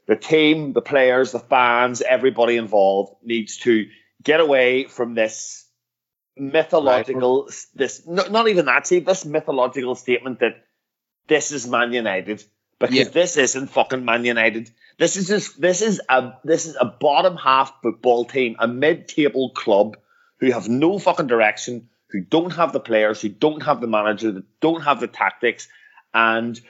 [0.06, 3.86] the team, the players, the fans, everybody involved needs to
[4.22, 5.64] get away from this
[6.38, 7.48] mythological.
[7.74, 8.86] This no, not even that.
[8.86, 10.64] See this mythological statement that
[11.28, 12.42] this is Man United
[12.78, 13.04] because Yeah.
[13.04, 14.70] this isn't fucking Man United.
[14.98, 19.50] This is just this is a this is a bottom half football team, a mid-table
[19.50, 19.96] club
[20.40, 24.32] who have no fucking direction, who don't have the players, who don't have the manager,
[24.32, 25.68] that don't have the tactics,
[26.14, 26.60] and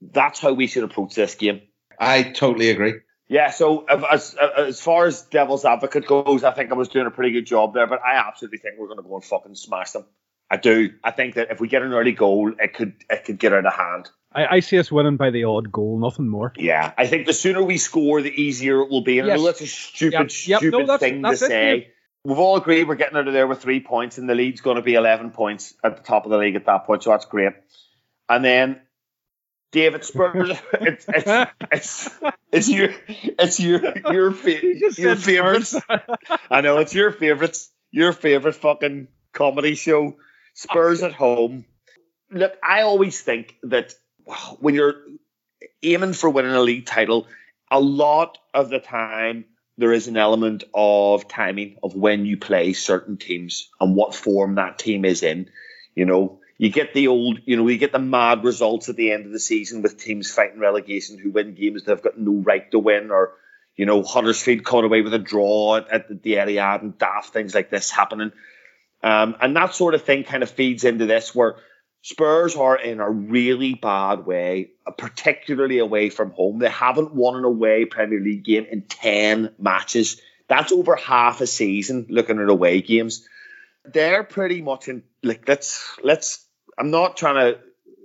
[0.00, 1.60] that's how we should approach this game.
[1.98, 2.94] I totally agree.
[3.30, 7.12] Yeah, so as as far as devil's advocate goes, I think I was doing a
[7.12, 9.92] pretty good job there, but I absolutely think we're going to go and fucking smash
[9.92, 10.04] them.
[10.50, 10.90] I do.
[11.04, 13.64] I think that if we get an early goal, it could it could get out
[13.66, 14.10] of hand.
[14.32, 16.52] I, I see us winning by the odd goal, nothing more.
[16.56, 19.20] Yeah, I think the sooner we score, the easier it will be.
[19.20, 19.46] And I know Yes.
[19.46, 21.88] that's a stupid, Yep, yep, stupid no, that's- thing that's to it, say.
[22.24, 24.76] We've all agreed we're getting out of there with three points, and the lead's going
[24.76, 27.24] to be 11 points at the top of the league at that point, so that's
[27.26, 27.52] great.
[28.28, 28.80] And then,
[29.72, 32.10] David Spurs, it's, it's, it's,
[32.50, 35.76] it's your, it's your, your, fa- just your favorites.
[36.50, 40.16] I know it's your favorites, your favorite fucking comedy show,
[40.54, 41.64] Spurs at home.
[42.30, 43.94] Look, I always think that
[44.58, 44.96] when you're
[45.82, 47.26] aiming for winning a league title,
[47.70, 49.44] a lot of the time
[49.78, 54.56] there is an element of timing of when you play certain teams and what form
[54.56, 55.48] that team is in.
[55.94, 59.12] You know, you get the old, you know, you get the mad results at the
[59.12, 62.70] end of the season with teams fighting relegation who win games they've got no right
[62.70, 63.32] to win, or
[63.76, 67.54] you know, Huddersfield caught away with a draw at, at the, Etihad and daft things
[67.54, 68.32] like this happening.
[69.02, 71.56] Um, and that sort of thing kind of feeds into this where
[72.02, 76.58] Spurs are in a really bad way, uh, particularly away from home.
[76.58, 80.20] They haven't won an away Premier League game in 10 matches.
[80.46, 83.26] That's over half a season looking at away games.
[83.86, 86.44] They're pretty much in, like, let's, let's,
[86.80, 87.58] I'm not trying to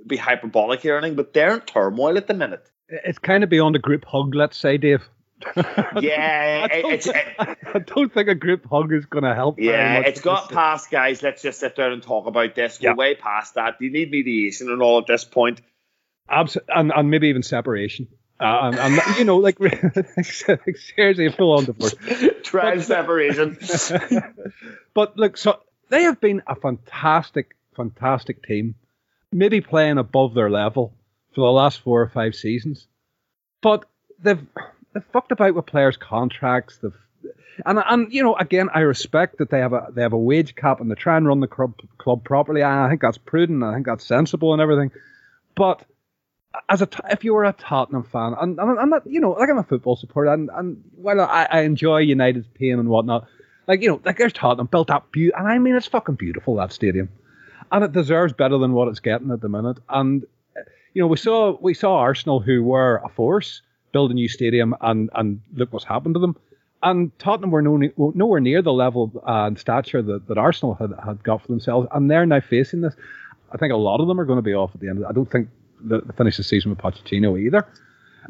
[0.06, 2.70] be hyperbolic here or anything, but they're in turmoil at the minute.
[2.90, 5.08] It's kind of beyond a group hug, let's say, Dave.
[6.02, 9.56] Yeah, I don't, it's, think, I don't think a group hug is going to help.
[9.58, 11.22] very Yeah, it's got past, guys.
[11.24, 12.80] Let's just sit down and talk about this.
[12.82, 12.96] We're Yeah.
[12.96, 13.80] way past that.
[13.80, 15.62] Do you need mediation and all at this point?
[16.30, 18.08] Abs- and, and maybe even separation.
[18.40, 19.58] Uh, and, and, you know, like,
[20.24, 21.96] seriously, full on divorce.
[22.44, 23.58] Trial separation.
[24.94, 25.60] but look, so
[25.90, 28.76] they have been a fantastic, fantastic team,
[29.32, 30.96] maybe playing above their level
[31.34, 32.88] for the last four or five seasons.
[33.62, 33.86] But
[34.20, 34.46] they've
[34.94, 36.78] they've fucked about with players' contracts.
[36.82, 36.94] They've
[37.66, 40.56] and and you know, again, I respect that they have a they have a wage
[40.56, 42.64] cap and they try and run the club club properly.
[42.64, 43.64] I think that's prudent.
[43.64, 44.92] I think that's sensible and everything.
[45.56, 45.86] But
[46.70, 49.50] as a if you were a Tottenham fan, and, and I'm not, you know, like
[49.50, 53.28] I'm a football supporter, and and while I, I enjoy United's pain and whatnot,
[53.68, 56.56] like you know, like there's Tottenham built that beautiful, and I mean it's fucking beautiful
[56.56, 57.10] that stadium,
[57.72, 59.78] and it deserves better than what it's getting at the minute.
[59.90, 60.24] And
[60.58, 60.62] uh,
[60.94, 64.76] you know, we saw we saw Arsenal who were a force build a new stadium,
[64.82, 66.36] and and look what's happened to them.
[66.84, 71.24] And Tottenham were no, nowhere near the level and stature that, that Arsenal had, had
[71.24, 72.94] got for themselves, and they're now facing this.
[73.52, 75.04] I think a lot of them are going to be off at the end.
[75.08, 75.48] I don't think
[75.82, 77.66] they finish the season with Pochettino either.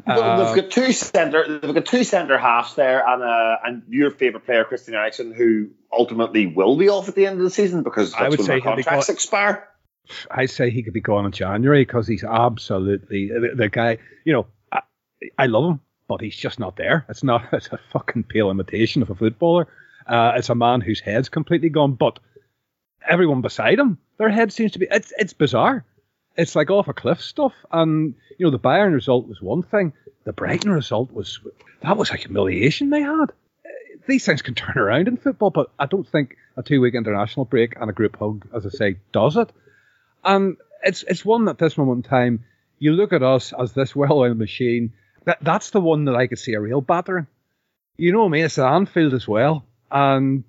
[0.06, 3.82] Well, uh, they've got two centre, they've got two centre halves there, and uh, and
[3.88, 7.50] your favourite player, Christian Eriksen, who ultimately will be off at the end of the
[7.50, 9.68] season because I would say contracts expire.
[10.30, 13.98] I say he could be gone in January because he's absolutely the, the, guy.
[14.24, 14.80] You know, I,
[15.36, 17.04] I, love him, but he's just not there.
[17.08, 17.48] It's not.
[17.52, 19.66] It's a fucking pale imitation of a footballer.
[20.06, 22.20] Uh, it's a man whose head's completely gone, but
[23.08, 24.86] everyone beside him, their head seems to be.
[24.90, 25.84] It's it's bizarre
[26.36, 27.52] it's like off a cliff stuff.
[27.70, 29.92] And you know, the Bayern result was one thing.
[30.24, 31.40] The Brighton result was
[31.82, 33.32] that was a humiliation they had.
[34.06, 37.74] These things can turn around in football, but I don't think a two-week international break
[37.80, 39.50] and a group hug, as I say, does it.
[40.24, 42.44] And it's it's one at this moment in time.
[42.78, 44.92] You look at us as this well-oiled machine.
[45.24, 47.26] That that's the one that I could see a real battering.
[47.96, 48.44] You know what I mean?
[48.44, 50.44] It's at Anfield as well, and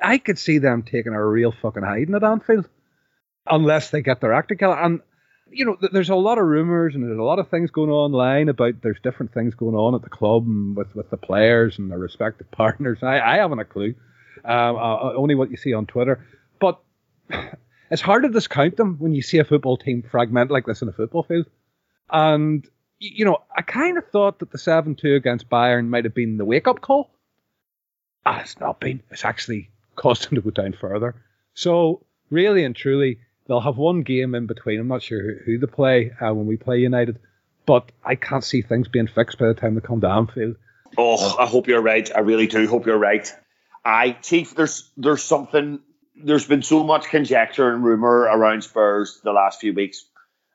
[0.00, 2.68] I could see them taking a real fucking hiding at Anfield
[3.46, 4.78] unless they get their act together.
[4.78, 5.00] And
[5.50, 8.12] you know, there's a lot of rumors and there's a lot of things going on
[8.12, 11.78] online about there's different things going on at the club and with, with the players
[11.78, 12.98] and their respective partners.
[13.02, 13.94] I, I haven't a clue,
[14.44, 16.24] um, uh, only what you see on Twitter.
[16.58, 16.80] But
[17.90, 20.88] it's hard to discount them when you see a football team fragment like this in
[20.88, 21.46] a football field.
[22.10, 22.66] And
[22.98, 26.44] you know, I kind of thought that the seven-two against Bayern might have been the
[26.44, 27.10] wake-up call.
[28.24, 29.02] Ah, it's not been.
[29.10, 31.16] It's actually caused them to go down further.
[31.54, 33.18] So really and truly
[33.52, 34.80] They'll have one game in between.
[34.80, 37.18] I'm not sure who, they play uh, when we play United,
[37.66, 40.56] but I can't see things being fixed by the time they come to Anfield.
[40.96, 42.10] Oh, I hope you're right.
[42.16, 43.30] I really do hope you're right.
[43.84, 45.80] I Chief, there's there's something.
[46.16, 50.06] There's been so much conjecture and rumor around Spurs the last few weeks,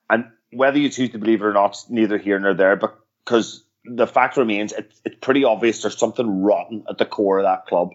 [0.10, 2.82] and whether you choose to believe it or not, neither here nor there.
[3.24, 7.44] Because the fact remains, it's it's pretty obvious there's something rotten at the core of
[7.44, 7.92] that club,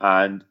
[0.00, 0.44] and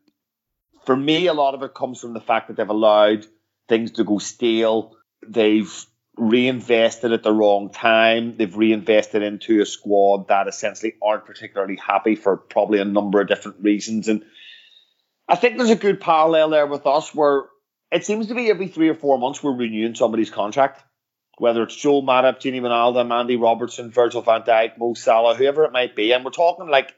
[0.86, 3.26] for me, a lot of it comes from the fact that they've allowed
[3.70, 4.98] things to go stale.
[5.26, 5.72] They've
[6.18, 8.36] reinvested at the wrong time.
[8.36, 13.28] They've reinvested into a squad that essentially aren't particularly happy for probably a number of
[13.28, 14.10] different reasons.
[14.10, 14.26] And
[15.28, 17.46] I think there's a good parallel there with us where
[17.92, 20.84] it seems to be every three or four months we're renewing somebody's contract.
[21.38, 25.72] Whether it's Joel Matip, Gini Wijnaldum, Andy Robertson, Virgil van Dijk, Mo Salah, whoever it
[25.72, 26.12] might be.
[26.12, 26.94] And we're talking like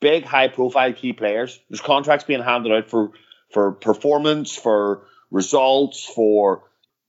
[0.00, 1.60] big, high profile key players.
[1.70, 3.12] There's contracts being handed out for,
[3.52, 6.62] for performance, for results, for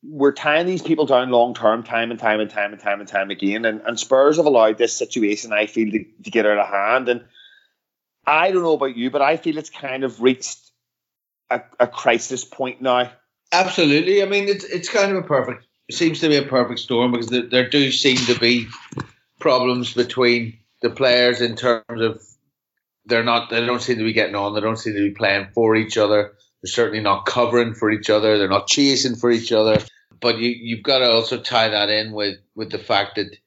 [0.04, 3.08] we're tying these people down long term, time and time and time and time and
[3.08, 3.66] time again.
[3.66, 7.08] And, and Spurs have allowed this situation, I feel, to, to get out of hand.
[7.08, 7.24] And
[8.26, 10.60] I don't know about you, but I feel it's kind of reached
[11.50, 13.12] a, a crisis point now.
[13.52, 14.24] Absolutely.
[14.24, 15.66] I mean, it's it's kind of a perfect.
[15.88, 18.68] It seems to be a perfect storm because there, there do seem to be
[19.40, 22.24] problems between the players in terms of
[23.06, 23.52] they're not.
[23.52, 24.56] They don't seem to be getting on.
[24.56, 26.34] They don't seem to be playing for each other.
[26.65, 28.39] They're certainly not covering for each other.
[28.39, 29.78] They're not chasing for each other.
[30.19, 33.38] But you, you've got to also tie that in with, with the fact that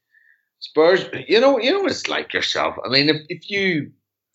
[0.60, 2.76] Spurs, you know, you know what it's like yourself.
[2.84, 3.90] I mean, if, if you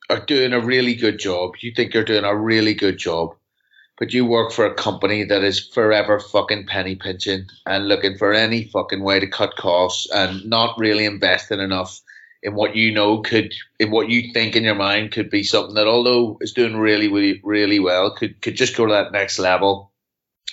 [0.10, 3.38] are doing a really good job, you think you're doing a really good job,
[3.98, 8.34] but you work for a company that is forever fucking penny pinching and looking for
[8.34, 12.02] any fucking way to cut costs and not really investing enough
[12.44, 15.76] in what you know could in what you think in your mind could be something
[15.76, 19.40] that although is doing really really really well could could just go to that next
[19.40, 19.92] level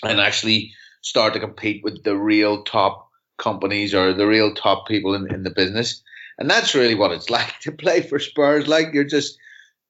[0.02, 0.72] and actually
[1.02, 5.42] start to compete with the real top companies or the real top people in, in
[5.42, 6.02] the business.
[6.38, 8.68] And that's really what it's like to play for Spurs.
[8.68, 9.38] Like you're just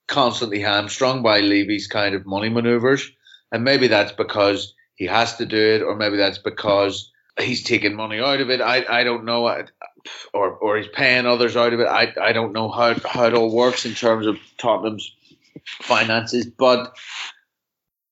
[0.09, 3.11] constantly hamstrung by Levy's kind of money maneuvers.
[3.53, 7.97] And maybe that's because he has to do it or maybe that's because he's taking
[7.97, 8.61] money out of it.
[8.61, 9.65] I, I don't know,
[10.33, 11.87] or or he's paying others out of it.
[11.87, 15.15] I, I don't know how how it all works in terms of Tottenham's
[15.83, 16.95] finances, but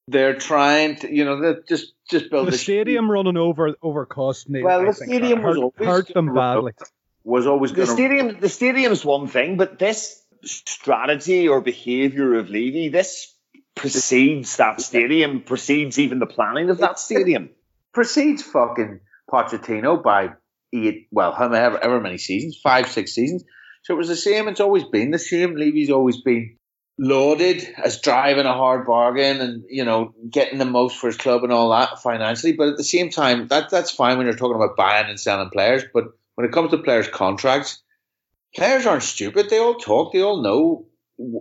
[0.09, 4.47] they're trying to, you know, they just just build the stadium running over over cost.
[4.49, 6.73] well, the stadium hurt, was hurt them badly.
[7.25, 8.41] Was always the stadium.
[8.41, 13.35] The stadium is one thing, but this strategy or behaviour of Levy, this
[13.75, 17.51] precedes that stadium, precedes even the planning of that stadium.
[17.93, 19.01] Precedes fucking
[19.31, 20.31] Pochettino by
[20.73, 23.45] eight, well, however, ever many seasons, five, six seasons.
[23.83, 24.49] So it was the same.
[24.49, 25.57] It's always been the same.
[25.57, 26.57] Levy's always been
[26.99, 31.45] lauded as driving a hard bargain and you know getting the most for his club
[31.45, 32.53] and all that financially.
[32.53, 35.51] But at the same time, that that's fine when you're talking about buying and selling
[35.51, 35.85] players.
[35.93, 36.05] But
[36.35, 37.83] when it comes to players' contracts,
[38.55, 39.49] players aren't stupid.
[39.49, 40.13] They all talk.
[40.13, 40.87] They all know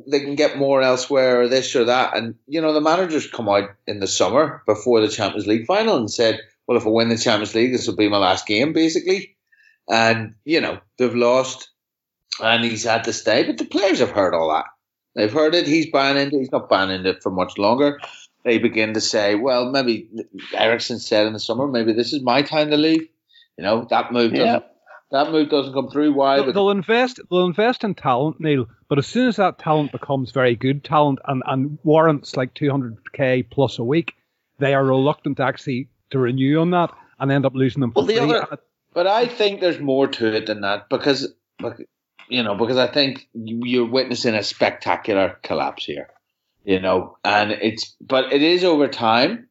[0.09, 2.15] they can get more elsewhere or this or that.
[2.15, 5.97] And you know the managers come out in the summer before the Champions League final
[5.97, 8.73] and said well, if I win the Champions League, this will be my last game,
[8.73, 9.35] basically.
[9.89, 11.69] And, you know, they've lost
[12.41, 13.43] and he's had to stay.
[13.45, 14.65] But the players have heard all that.
[15.15, 15.65] They've heard it.
[15.65, 16.39] He's buying into it.
[16.41, 17.99] He's not buying into it for much longer.
[18.43, 20.09] they begin to say, well, maybe
[20.53, 23.07] Eriksen said in the summer, maybe this is my time to leave.
[23.57, 24.59] You know, that move doesn't, Yeah.
[25.11, 26.13] that move doesn't come through.
[26.13, 26.37] Why?
[26.37, 27.19] They'll, they'll invest.
[27.29, 28.67] They'll invest in talent, Neil.
[28.87, 33.49] But as soon as that talent becomes very good talent and, and warrants like 200k
[33.49, 34.13] plus a week,
[34.59, 37.99] they are reluctant to actually to renew on that and end up losing them for
[37.99, 38.33] Well, the free.
[38.33, 38.59] other-
[38.93, 41.33] But I think there's more to it than that because,
[42.29, 46.09] you know, because I think you- you're witnessing a spectacular collapse here,
[46.63, 49.49] you know, and it's, but it is over time.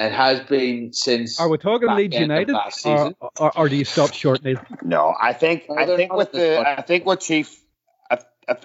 [0.00, 1.40] It has been since.
[1.40, 3.16] Are we talking back Leeds United, last or, season.
[3.40, 4.60] or, or do you stop short, Neil?
[4.82, 6.68] No, I think No, I think with the point.
[6.68, 7.60] I think what Chief
[8.08, 8.18] I,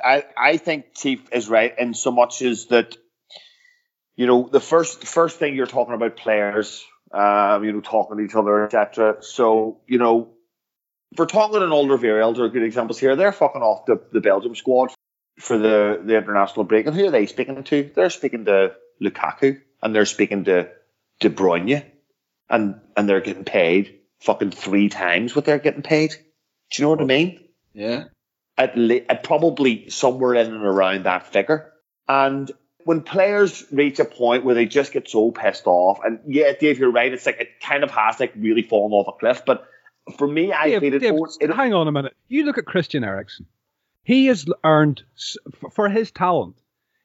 [0.03, 2.95] I I think Chief is right in so much as that
[4.15, 8.23] you know the first first thing you're talking about players, um, you know, talking to
[8.23, 9.17] each other, etc.
[9.21, 10.29] So you know,
[11.15, 13.15] Vertonghen and Alderweireld are good examples here.
[13.15, 14.91] They're fucking off the, the Belgium squad
[15.39, 17.91] for the the international break, and who are they speaking to?
[17.95, 20.69] They're speaking to Lukaku, and they're speaking to
[21.19, 21.85] De Bruyne,
[22.49, 26.11] and and they're getting paid fucking three times what they're getting paid.
[26.71, 27.39] Do you know what I mean?
[27.73, 28.05] Yeah.
[28.57, 31.71] At, le- at probably somewhere in and around that figure.
[32.07, 32.51] And
[32.85, 36.79] when players reach a point where they just get so pissed off, and yeah, Dave,
[36.79, 37.11] you're right.
[37.13, 39.43] It's like it kind of has like really fallen off a cliff.
[39.45, 39.65] But
[40.17, 40.99] for me, I Dave, feel it.
[40.99, 42.13] Dave, it, hang on a minute.
[42.27, 43.45] You look at Christian Eriksen.
[44.03, 45.03] He has earned
[45.71, 46.55] for his talent.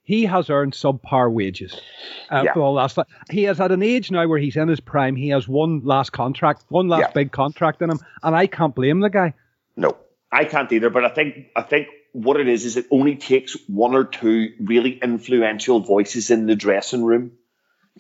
[0.03, 1.79] He has earned subpar wages
[2.33, 2.55] uh, Yeah.
[2.55, 2.99] for the last.
[3.31, 5.15] He has at an age now where he's in his prime.
[5.17, 7.13] He has one last contract, one last Yeah.
[7.13, 9.35] big contract in him, and I can't blame the guy.
[9.77, 9.97] No,
[10.33, 10.89] I can't either.
[10.91, 11.89] But I think I think
[12.23, 16.57] what it is is it only takes one or two really influential voices in the
[16.57, 17.33] dressing room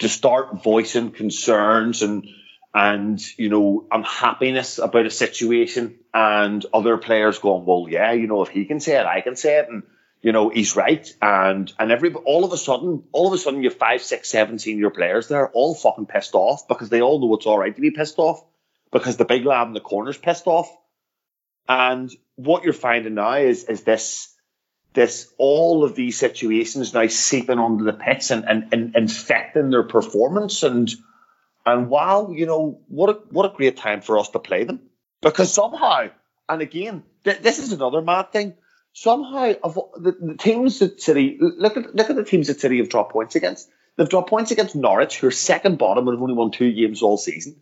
[0.00, 2.28] to start voicing concerns and
[2.74, 8.42] and you know unhappiness about a situation, and other players going, well, yeah, you know,
[8.42, 9.82] if he can say it, I can say it, and
[10.20, 13.62] you know he's right, and and every all of a sudden, all of a sudden,
[13.62, 17.20] you have five, six, seven senior players there, all fucking pissed off because they all
[17.20, 18.44] know it's all right to be pissed off
[18.92, 20.70] because the big lad in the corner's pissed off.
[21.68, 24.34] And what you're finding now is is this
[24.94, 29.82] this all of these situations now seeping onto the pits and, and, and infecting their
[29.82, 30.90] performance and
[31.66, 34.80] and wow, you know, what a what a great time for us to play them.
[35.20, 36.08] Because somehow,
[36.48, 38.54] and again, th- this is another mad thing.
[38.92, 42.78] Somehow, of the, the teams that City look at look at the teams that City
[42.78, 43.68] have dropped points against.
[43.96, 47.02] They've dropped points against Norwich, who are second bottom and have only won two games
[47.02, 47.56] all season.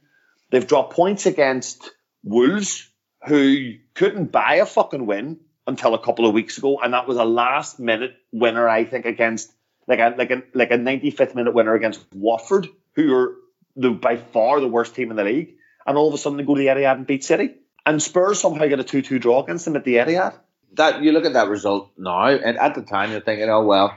[0.51, 1.91] They've dropped points against
[2.23, 2.89] Wolves,
[3.27, 7.17] who couldn't buy a fucking win until a couple of weeks ago, and that was
[7.17, 9.53] a last minute winner, I think, against
[9.87, 13.35] like a like a like a 95th minute winner against Watford, who are
[13.75, 15.57] the by far the worst team in the league,
[15.87, 17.55] and all of a sudden they go to the Etihad and beat City,
[17.85, 20.35] and Spurs somehow get a two-two draw against them at the Etihad.
[20.75, 23.97] That you look at that result now, and at the time you're thinking, oh well,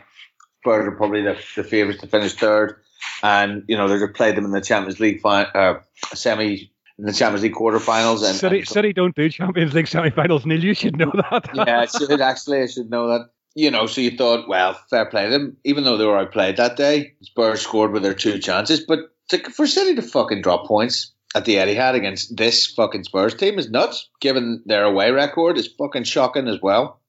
[0.61, 2.81] Spurs are probably the, the favourites to finish third,
[3.21, 5.81] and you know they're going to play them in the Champions League fi- uh,
[6.13, 8.27] semi in the Champions League quarterfinals.
[8.27, 10.63] And, City, and City don't do Champions League semi-finals, Neil.
[10.63, 11.49] You should know that.
[11.53, 12.61] yeah, I should actually.
[12.61, 13.29] I should know that.
[13.55, 15.57] You know, so you thought, well, fair play to them.
[15.63, 18.81] Even though they were outplayed that day, Spurs scored with their two chances.
[18.85, 23.33] But to, for City to fucking drop points at the Etihad against this fucking Spurs
[23.33, 24.09] team is nuts.
[24.19, 26.99] Given their away record, is fucking shocking as well.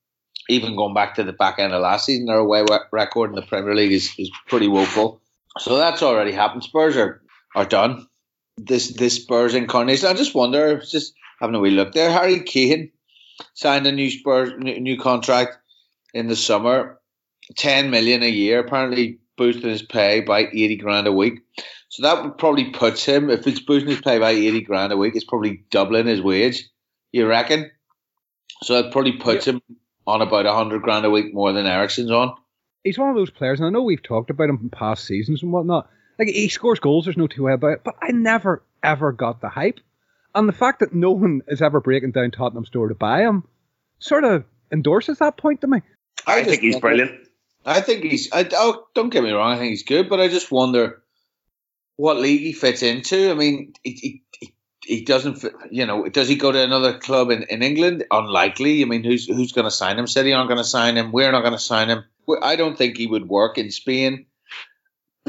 [0.49, 3.43] Even going back to the back end of last season, their away record in the
[3.43, 5.21] Premier League is, is pretty woeful.
[5.59, 6.65] So that's already happened.
[6.65, 7.21] Spurs are,
[7.55, 8.07] are done.
[8.63, 10.09] This this Spurs incarnation.
[10.09, 12.11] I just wonder, just having a wee look there.
[12.11, 12.91] Harry Kane
[13.55, 15.57] signed a new Spurs new, new contract
[16.13, 16.99] in the summer,
[17.57, 18.59] ten million a year.
[18.61, 21.41] Apparently, boosting his pay by eighty grand a week.
[21.89, 24.97] So that would probably puts him if it's boosting his pay by eighty grand a
[24.97, 25.17] week.
[25.17, 26.69] It's probably doubling his wage.
[27.13, 27.71] You reckon?
[28.63, 29.63] So that probably puts him
[30.07, 32.35] on about hundred grand a week more than Eriksen's on.
[32.85, 35.43] He's one of those players, and I know we've talked about him in past seasons
[35.43, 35.89] and whatnot.
[36.21, 37.81] Like he scores goals, there's no two way about it.
[37.83, 39.81] But I never ever got the hype,
[40.35, 43.45] and the fact that no one is ever breaking down Tottenham's door to buy him,
[44.01, 45.81] sort of endorses that point to me.
[46.27, 47.27] I, just think he's wonder- brilliant.
[47.65, 48.31] I think he's.
[48.33, 49.53] I, oh, don't get me wrong.
[49.55, 51.03] I think he's good, but I just wonder
[51.97, 53.31] what league he fits into.
[53.31, 55.37] I mean, he, he, he- he doesn't.
[55.37, 58.05] Fit, you know, does he go to another club in, in England?
[58.11, 58.83] Unlikely.
[58.83, 60.07] I mean, who's who's going to sign him?
[60.07, 61.13] City aren't going to sign him.
[61.13, 62.05] We're not going to sign him.
[62.43, 64.27] I don't think he would work in Spain.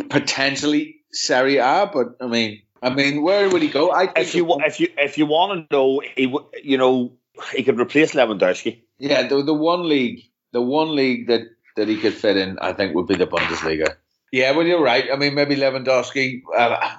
[0.10, 3.92] Potentially Serie A, but I mean, I mean, where would he go?
[3.92, 6.34] I think If you if you if you want to know, he
[6.64, 7.14] you know
[7.54, 8.82] he could replace Lewandowski.
[8.98, 10.24] Yeah, the the one league,
[10.54, 11.42] the one league that
[11.76, 13.96] that he could fit in, I think, would be the Bundesliga.
[14.32, 15.06] Yeah, well, you're right.
[15.12, 16.42] I mean, maybe Lewandowski.
[16.56, 16.96] Uh,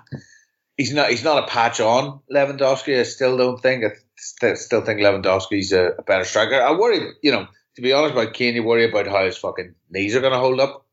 [0.77, 1.11] he's not.
[1.11, 2.99] He's not a patch on Lewandowski.
[2.99, 3.85] I still don't think.
[3.85, 6.61] I st- still think Lewandowski's a, a better striker.
[6.61, 7.13] I worry.
[7.23, 10.21] You know, to be honest about Kane, you worry about how his fucking knees are
[10.21, 10.87] going to hold up,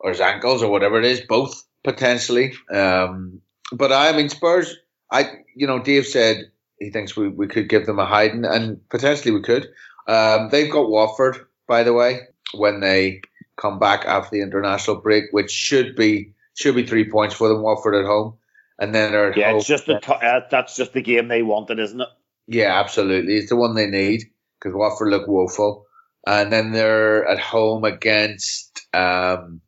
[0.00, 1.20] or his ankles, or whatever it is.
[1.20, 1.62] Both.
[1.84, 2.52] potentially.
[2.70, 3.40] Um,
[3.72, 4.76] but I mean, Spurs.
[5.12, 8.86] I you know, Dave said he thinks we, we could give them a hiding, and
[8.88, 9.68] potentially we could.
[10.06, 12.20] Um, they've got Watford, by the way,
[12.54, 13.22] when they
[13.56, 17.62] come back after the international break, which should be should be three points for them.
[17.62, 18.34] Watford at home,
[18.78, 19.58] and then they're yeah, home.
[19.58, 22.08] it's just the t- uh, that's just the game they wanted, isn't it?
[22.46, 23.36] Yeah, absolutely.
[23.36, 24.24] It's the one they need
[24.58, 25.86] because Watford look woeful.
[26.26, 29.62] And then they're at home against um,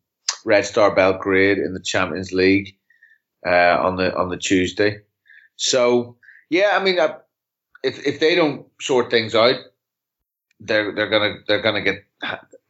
[0.45, 2.77] Red Star Belgrade in the Champions League
[3.47, 5.01] uh, on the on the Tuesday.
[5.57, 6.17] So
[6.51, 7.19] yeah, I mean, uh,
[7.83, 9.57] if if they don't sort things out,
[10.61, 12.05] they're they're gonna they're gonna get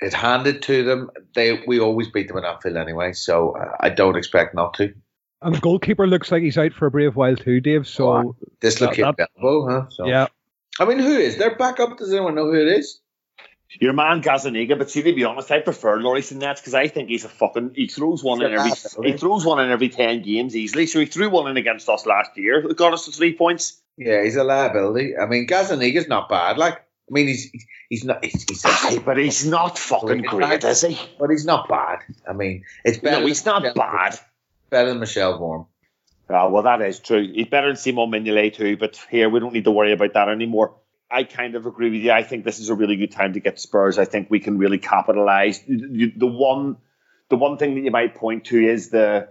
[0.00, 1.10] it handed to them.
[1.34, 4.94] They we always beat them in Anfield anyway, so uh, I don't expect not to.
[5.40, 7.86] And the goalkeeper looks like he's out for a brave while too, Dave.
[7.86, 9.86] So oh, dislocate that, elbow, huh?
[9.90, 10.06] So.
[10.06, 10.28] Yeah.
[10.78, 11.98] I mean, who is their backup?
[11.98, 13.01] Does anyone know who it is?
[13.80, 17.08] Your man Gazzaniga, but see, to be honest, I prefer Lloris nets because I think
[17.08, 17.72] he's a fucking.
[17.74, 18.72] He throws one in every.
[19.02, 20.86] He throws one in every ten games easily.
[20.86, 22.68] So he threw one in against us last year.
[22.68, 23.80] It got us to three points.
[23.96, 25.16] Yeah, he's a liability.
[25.16, 26.58] I mean, Gazzaniga's not bad.
[26.58, 27.50] Like, I mean, he's
[27.88, 28.24] he's not.
[28.24, 30.98] He's, he's Aye, but he's not fucking great, is he?
[31.18, 32.00] But he's not bad.
[32.28, 33.20] I mean, it's better.
[33.20, 34.18] No, he's not Michel, bad.
[34.70, 35.66] Better than Michel Vorm.
[36.30, 37.30] Oh, ah, well, that is true.
[37.30, 40.28] He's better than Simon Mignolet too, but here we don't need to worry about that
[40.28, 40.76] anymore.
[41.12, 42.10] I kind of agree with you.
[42.10, 43.98] I think this is a really good time to get Spurs.
[43.98, 45.60] I think we can really capitalise.
[45.66, 46.78] The one,
[47.28, 49.28] the one thing that you might point to is the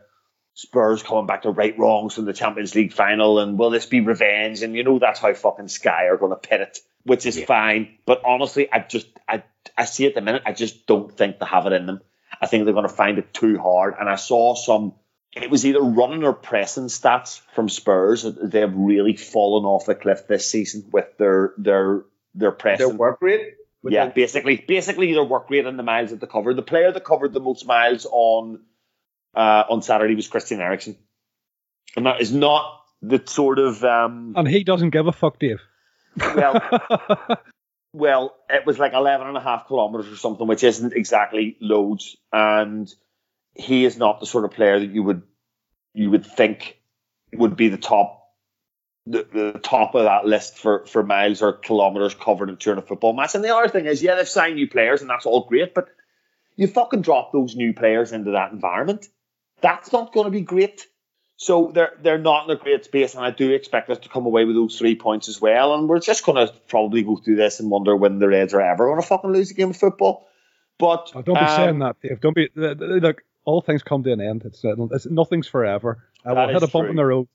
[0.53, 4.01] Spurs coming back to right wrongs from the Champions League final, and will this be
[4.01, 4.61] revenge?
[4.61, 7.45] And you know that's how fucking Sky are going to pit it, which is yeah.
[7.45, 7.97] fine.
[8.05, 9.43] But honestly, I just, I,
[9.77, 12.01] I see at the minute, I just don't think they have it in them.
[12.39, 13.95] I think they're going to find it too hard.
[13.99, 14.93] And I saw some
[15.33, 18.23] it was either running or pressing stats from Spurs.
[18.23, 22.03] They have really fallen off the cliff this season with their their
[22.35, 22.87] their pressing.
[22.87, 23.55] Their work rate.
[23.83, 26.55] Yeah, basically, basically their work rate and the miles that they covered.
[26.55, 28.61] The player that covered the most miles on
[29.35, 30.97] uh, on Saturday was Christian Eriksen,
[31.95, 33.83] and that is not the sort of.
[33.83, 35.61] Um, and he doesn't give a fuck, Dave.
[36.17, 36.61] Well,
[37.93, 42.17] well, it was like 11 and a half kilometers or something, which isn't exactly loads,
[42.31, 42.93] and
[43.55, 45.23] he is not the sort of player that you would
[45.93, 46.79] you would think
[47.33, 48.21] would be the top
[49.05, 52.83] the, the top of that list for, for miles or kilometers covered in during a
[52.83, 53.33] football match.
[53.33, 55.89] And the other thing is, yeah, they've signed new players and that's all great, but
[56.55, 59.07] you fucking drop those new players into that environment.
[59.61, 60.85] That's not going to be great.
[61.37, 64.27] So they're they're not in a great space, and I do expect us to come
[64.27, 65.73] away with those three points as well.
[65.73, 68.61] And we're just going to probably go through this and wonder when the Reds are
[68.61, 70.27] ever going to fucking lose a game of football.
[70.77, 72.21] But oh, don't be um, saying that, Dave.
[72.21, 74.43] Don't be look all things come to an end.
[74.45, 76.03] It's, uh, it's nothing's forever.
[76.25, 76.89] Uh, I will hit a bump true.
[76.89, 77.27] in the road.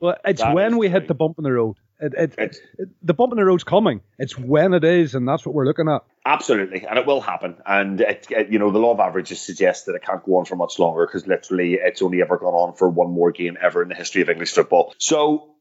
[0.00, 0.98] Well, it's that when we true.
[0.98, 1.76] hit the bump in the road.
[2.00, 4.00] It, it, it, the bump in the road's coming.
[4.18, 6.02] It's when it is, and that's what we're looking at.
[6.26, 7.56] Absolutely, and it will happen.
[7.64, 8.04] And
[8.50, 11.06] you know, the law of averages suggests that it can't go on for much longer
[11.06, 14.22] because literally, it's only ever gone on for one more game ever in the history
[14.22, 14.92] of English football.
[14.98, 15.54] So,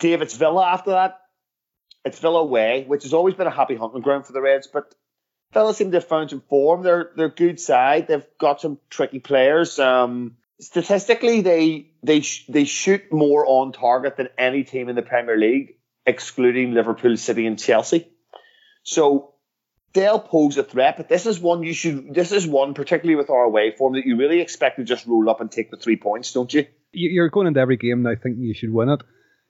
[0.00, 1.20] Dave, it's Villa after that.
[2.04, 4.92] It's Villa away, which has always been a happy hunting ground for the Reds, but
[5.52, 6.82] Villa seem to have found some form.
[6.82, 8.06] They're they're good side.
[8.06, 9.78] They've got some tricky players.
[9.78, 15.02] Um, statistically, they they sh- they shoot more on target than any team in the
[15.02, 15.76] Premier League,
[16.06, 18.08] excluding Liverpool, City, and Chelsea.
[18.84, 19.34] So
[19.92, 20.96] they'll pose a threat.
[20.96, 22.14] But this is one you should.
[22.14, 25.28] This is one particularly with our away form that you really expect to just roll
[25.28, 26.66] up and take the three points, don't you?
[26.92, 29.00] You're going into every game now thinking you should win it.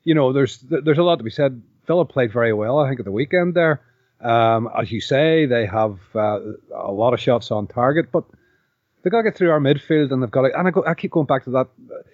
[0.02, 1.62] You know, there's there's a lot to be said.
[1.86, 3.82] Villa played very well, I think, at the weekend there.
[4.22, 6.40] Um, as you say, they have uh,
[6.74, 8.24] a lot of shots on target, but
[9.02, 10.58] they've got to get through our midfield, and they've got to.
[10.58, 11.68] And I, go, I keep going back to that.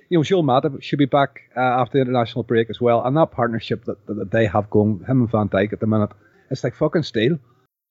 [0.08, 3.16] You know, Joel Matip should be back uh, after the international break as well, and
[3.16, 6.10] that partnership that, that they have going, him and Van Dijk at the minute,
[6.50, 7.38] it's like fucking steel.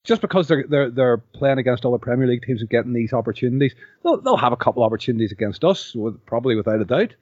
[0.05, 3.11] Just because they're they're they're playing against all the Premier League teams and getting these
[3.11, 7.15] opportunities, they'll, they'll have a couple of opportunities against us, with, probably without a doubt.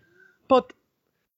[0.49, 0.73] But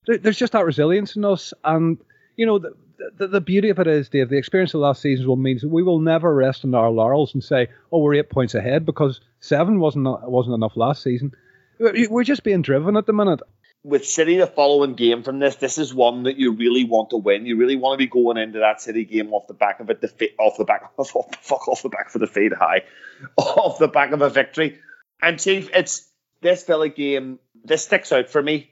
[0.08, 1.98] there's just that resilience in us, and
[2.36, 2.74] you know, the,
[3.18, 5.70] the, the, beauty of it is, Dave, the experience of last season will mean that
[5.70, 9.22] we will never rest on our laurels and say, "Oh, we're eight points ahead," because
[9.40, 11.34] seven wasn't wasn't enough last season.
[11.80, 13.42] We're just being driven at the minute.
[13.84, 17.18] With City, the following game from this, this is one that you really want to
[17.18, 17.46] win.
[17.46, 20.02] You really want to be going into that City game off the back of it,
[20.02, 22.84] the off the back of fuck off the back for the fade high,
[23.38, 24.80] off the back of a victory.
[25.22, 26.08] And Chief, it's
[26.42, 27.40] this Villa game.
[27.64, 28.70] This sticks out for me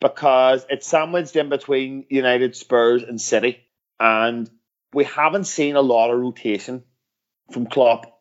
[0.00, 3.58] because it's sandwiched in between United, Spurs, and City,
[3.98, 4.48] and
[4.92, 6.84] we haven't seen a lot of rotation
[7.52, 8.14] from Klopp.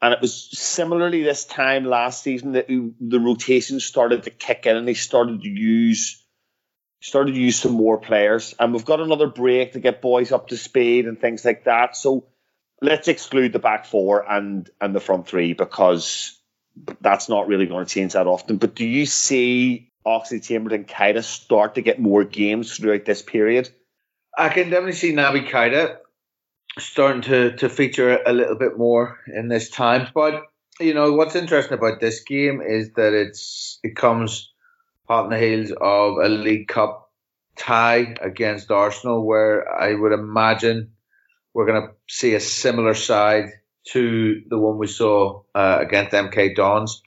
[0.00, 4.76] And it was similarly this time last season that the rotation started to kick in,
[4.76, 6.18] and they started to use
[7.00, 8.54] started to use some more players.
[8.58, 11.96] And we've got another break to get boys up to speed and things like that.
[11.96, 12.28] So
[12.80, 16.38] let's exclude the back four and and the front three because
[17.00, 18.56] that's not really going to change that often.
[18.56, 23.70] But do you see Oxlade-Chamberlain and Keita start to get more games throughout this period?
[24.36, 25.98] I can definitely see Naby Keita
[26.78, 30.08] starting to, to feature a little bit more in this time.
[30.14, 30.42] But
[30.80, 34.52] you know what's interesting about this game is that it's it comes
[35.06, 37.10] hot on the heels of a League Cup
[37.56, 40.92] tie against Arsenal, where I would imagine
[41.52, 43.50] we're going to see a similar side
[43.88, 47.02] to the one we saw uh, against MK Dons.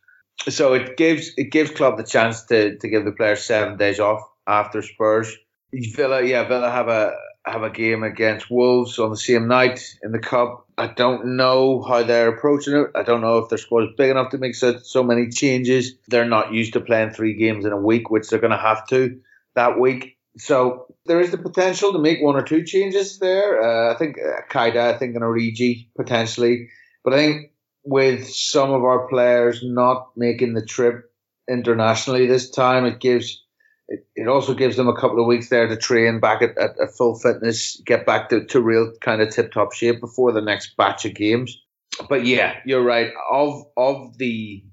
[0.47, 3.99] So it gives it gives club the chance to, to give the players seven days
[3.99, 5.35] off after Spurs.
[5.73, 7.13] Villa, yeah, Villa have a
[7.45, 10.67] have a game against Wolves on the same night in the cup.
[10.77, 12.87] I don't know how they're approaching it.
[12.95, 15.93] I don't know if their squad is big enough to make so, so many changes.
[16.07, 18.87] They're not used to playing three games in a week, which they're going to have
[18.87, 19.19] to
[19.53, 20.17] that week.
[20.37, 23.61] So there is the potential to make one or two changes there.
[23.61, 26.69] Uh, I think uh, Keita, I think, and Origi potentially.
[27.03, 27.51] But I think
[27.85, 31.11] with some of our players not making the trip
[31.49, 33.43] internationally this time, it gives
[33.87, 36.79] it, it also gives them a couple of weeks there to train back at, at,
[36.79, 40.41] at full fitness, get back to, to real kind of tip top shape before the
[40.41, 41.61] next batch of games.
[42.09, 43.11] But yeah, you're right.
[43.31, 44.63] Of of the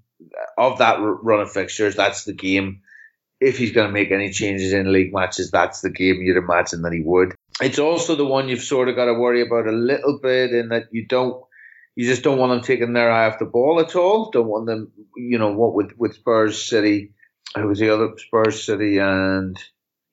[0.56, 2.80] of that run of fixtures, that's the game
[3.42, 6.82] if he's going to make any changes in league matches, that's the game you'd imagine
[6.82, 7.34] that he would.
[7.60, 10.68] It's also the one you've sort of got to worry about a little bit in
[10.68, 11.42] that you don't,
[11.94, 14.30] you just don't want them taking their eye off the ball at all.
[14.30, 17.12] Don't want them, you know, what with with Spurs City,
[17.54, 19.56] who was the other Spurs City and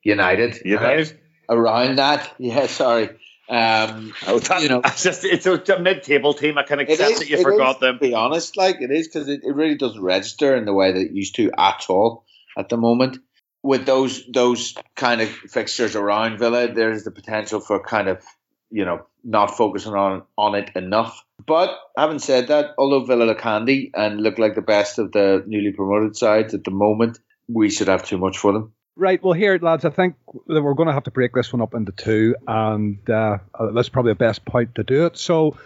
[0.02, 0.60] United.
[0.64, 1.18] United
[1.50, 2.66] around that, yeah.
[2.66, 3.10] Sorry.
[3.48, 6.56] Um, oh, that, you know, it's just it's a mid-table team.
[6.56, 7.94] I can accept that you forgot is, them.
[7.96, 10.92] To be honest, like it is because it, it really doesn't register in the way
[10.92, 12.24] that it used to at all
[12.56, 13.18] at the moment.
[13.62, 18.24] With those those kind of fixtures around Villa, there's the potential for kind of
[18.70, 21.24] you know not focusing on on it enough.
[21.50, 25.42] But having said that, although Villa look handy and look like the best of the
[25.48, 28.72] newly promoted sides at the moment, we should have too much for them.
[28.94, 29.20] Right.
[29.20, 30.14] Well, here, lads, I think
[30.46, 33.38] that we're going to have to break this one up into two, and uh,
[33.74, 35.18] that's probably the best point to do it.
[35.18, 35.56] So,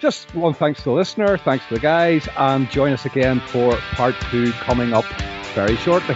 [0.00, 3.76] just one thanks to the listener, thanks to the guys, and join us again for
[3.96, 5.04] part two coming up
[5.54, 6.14] very shortly.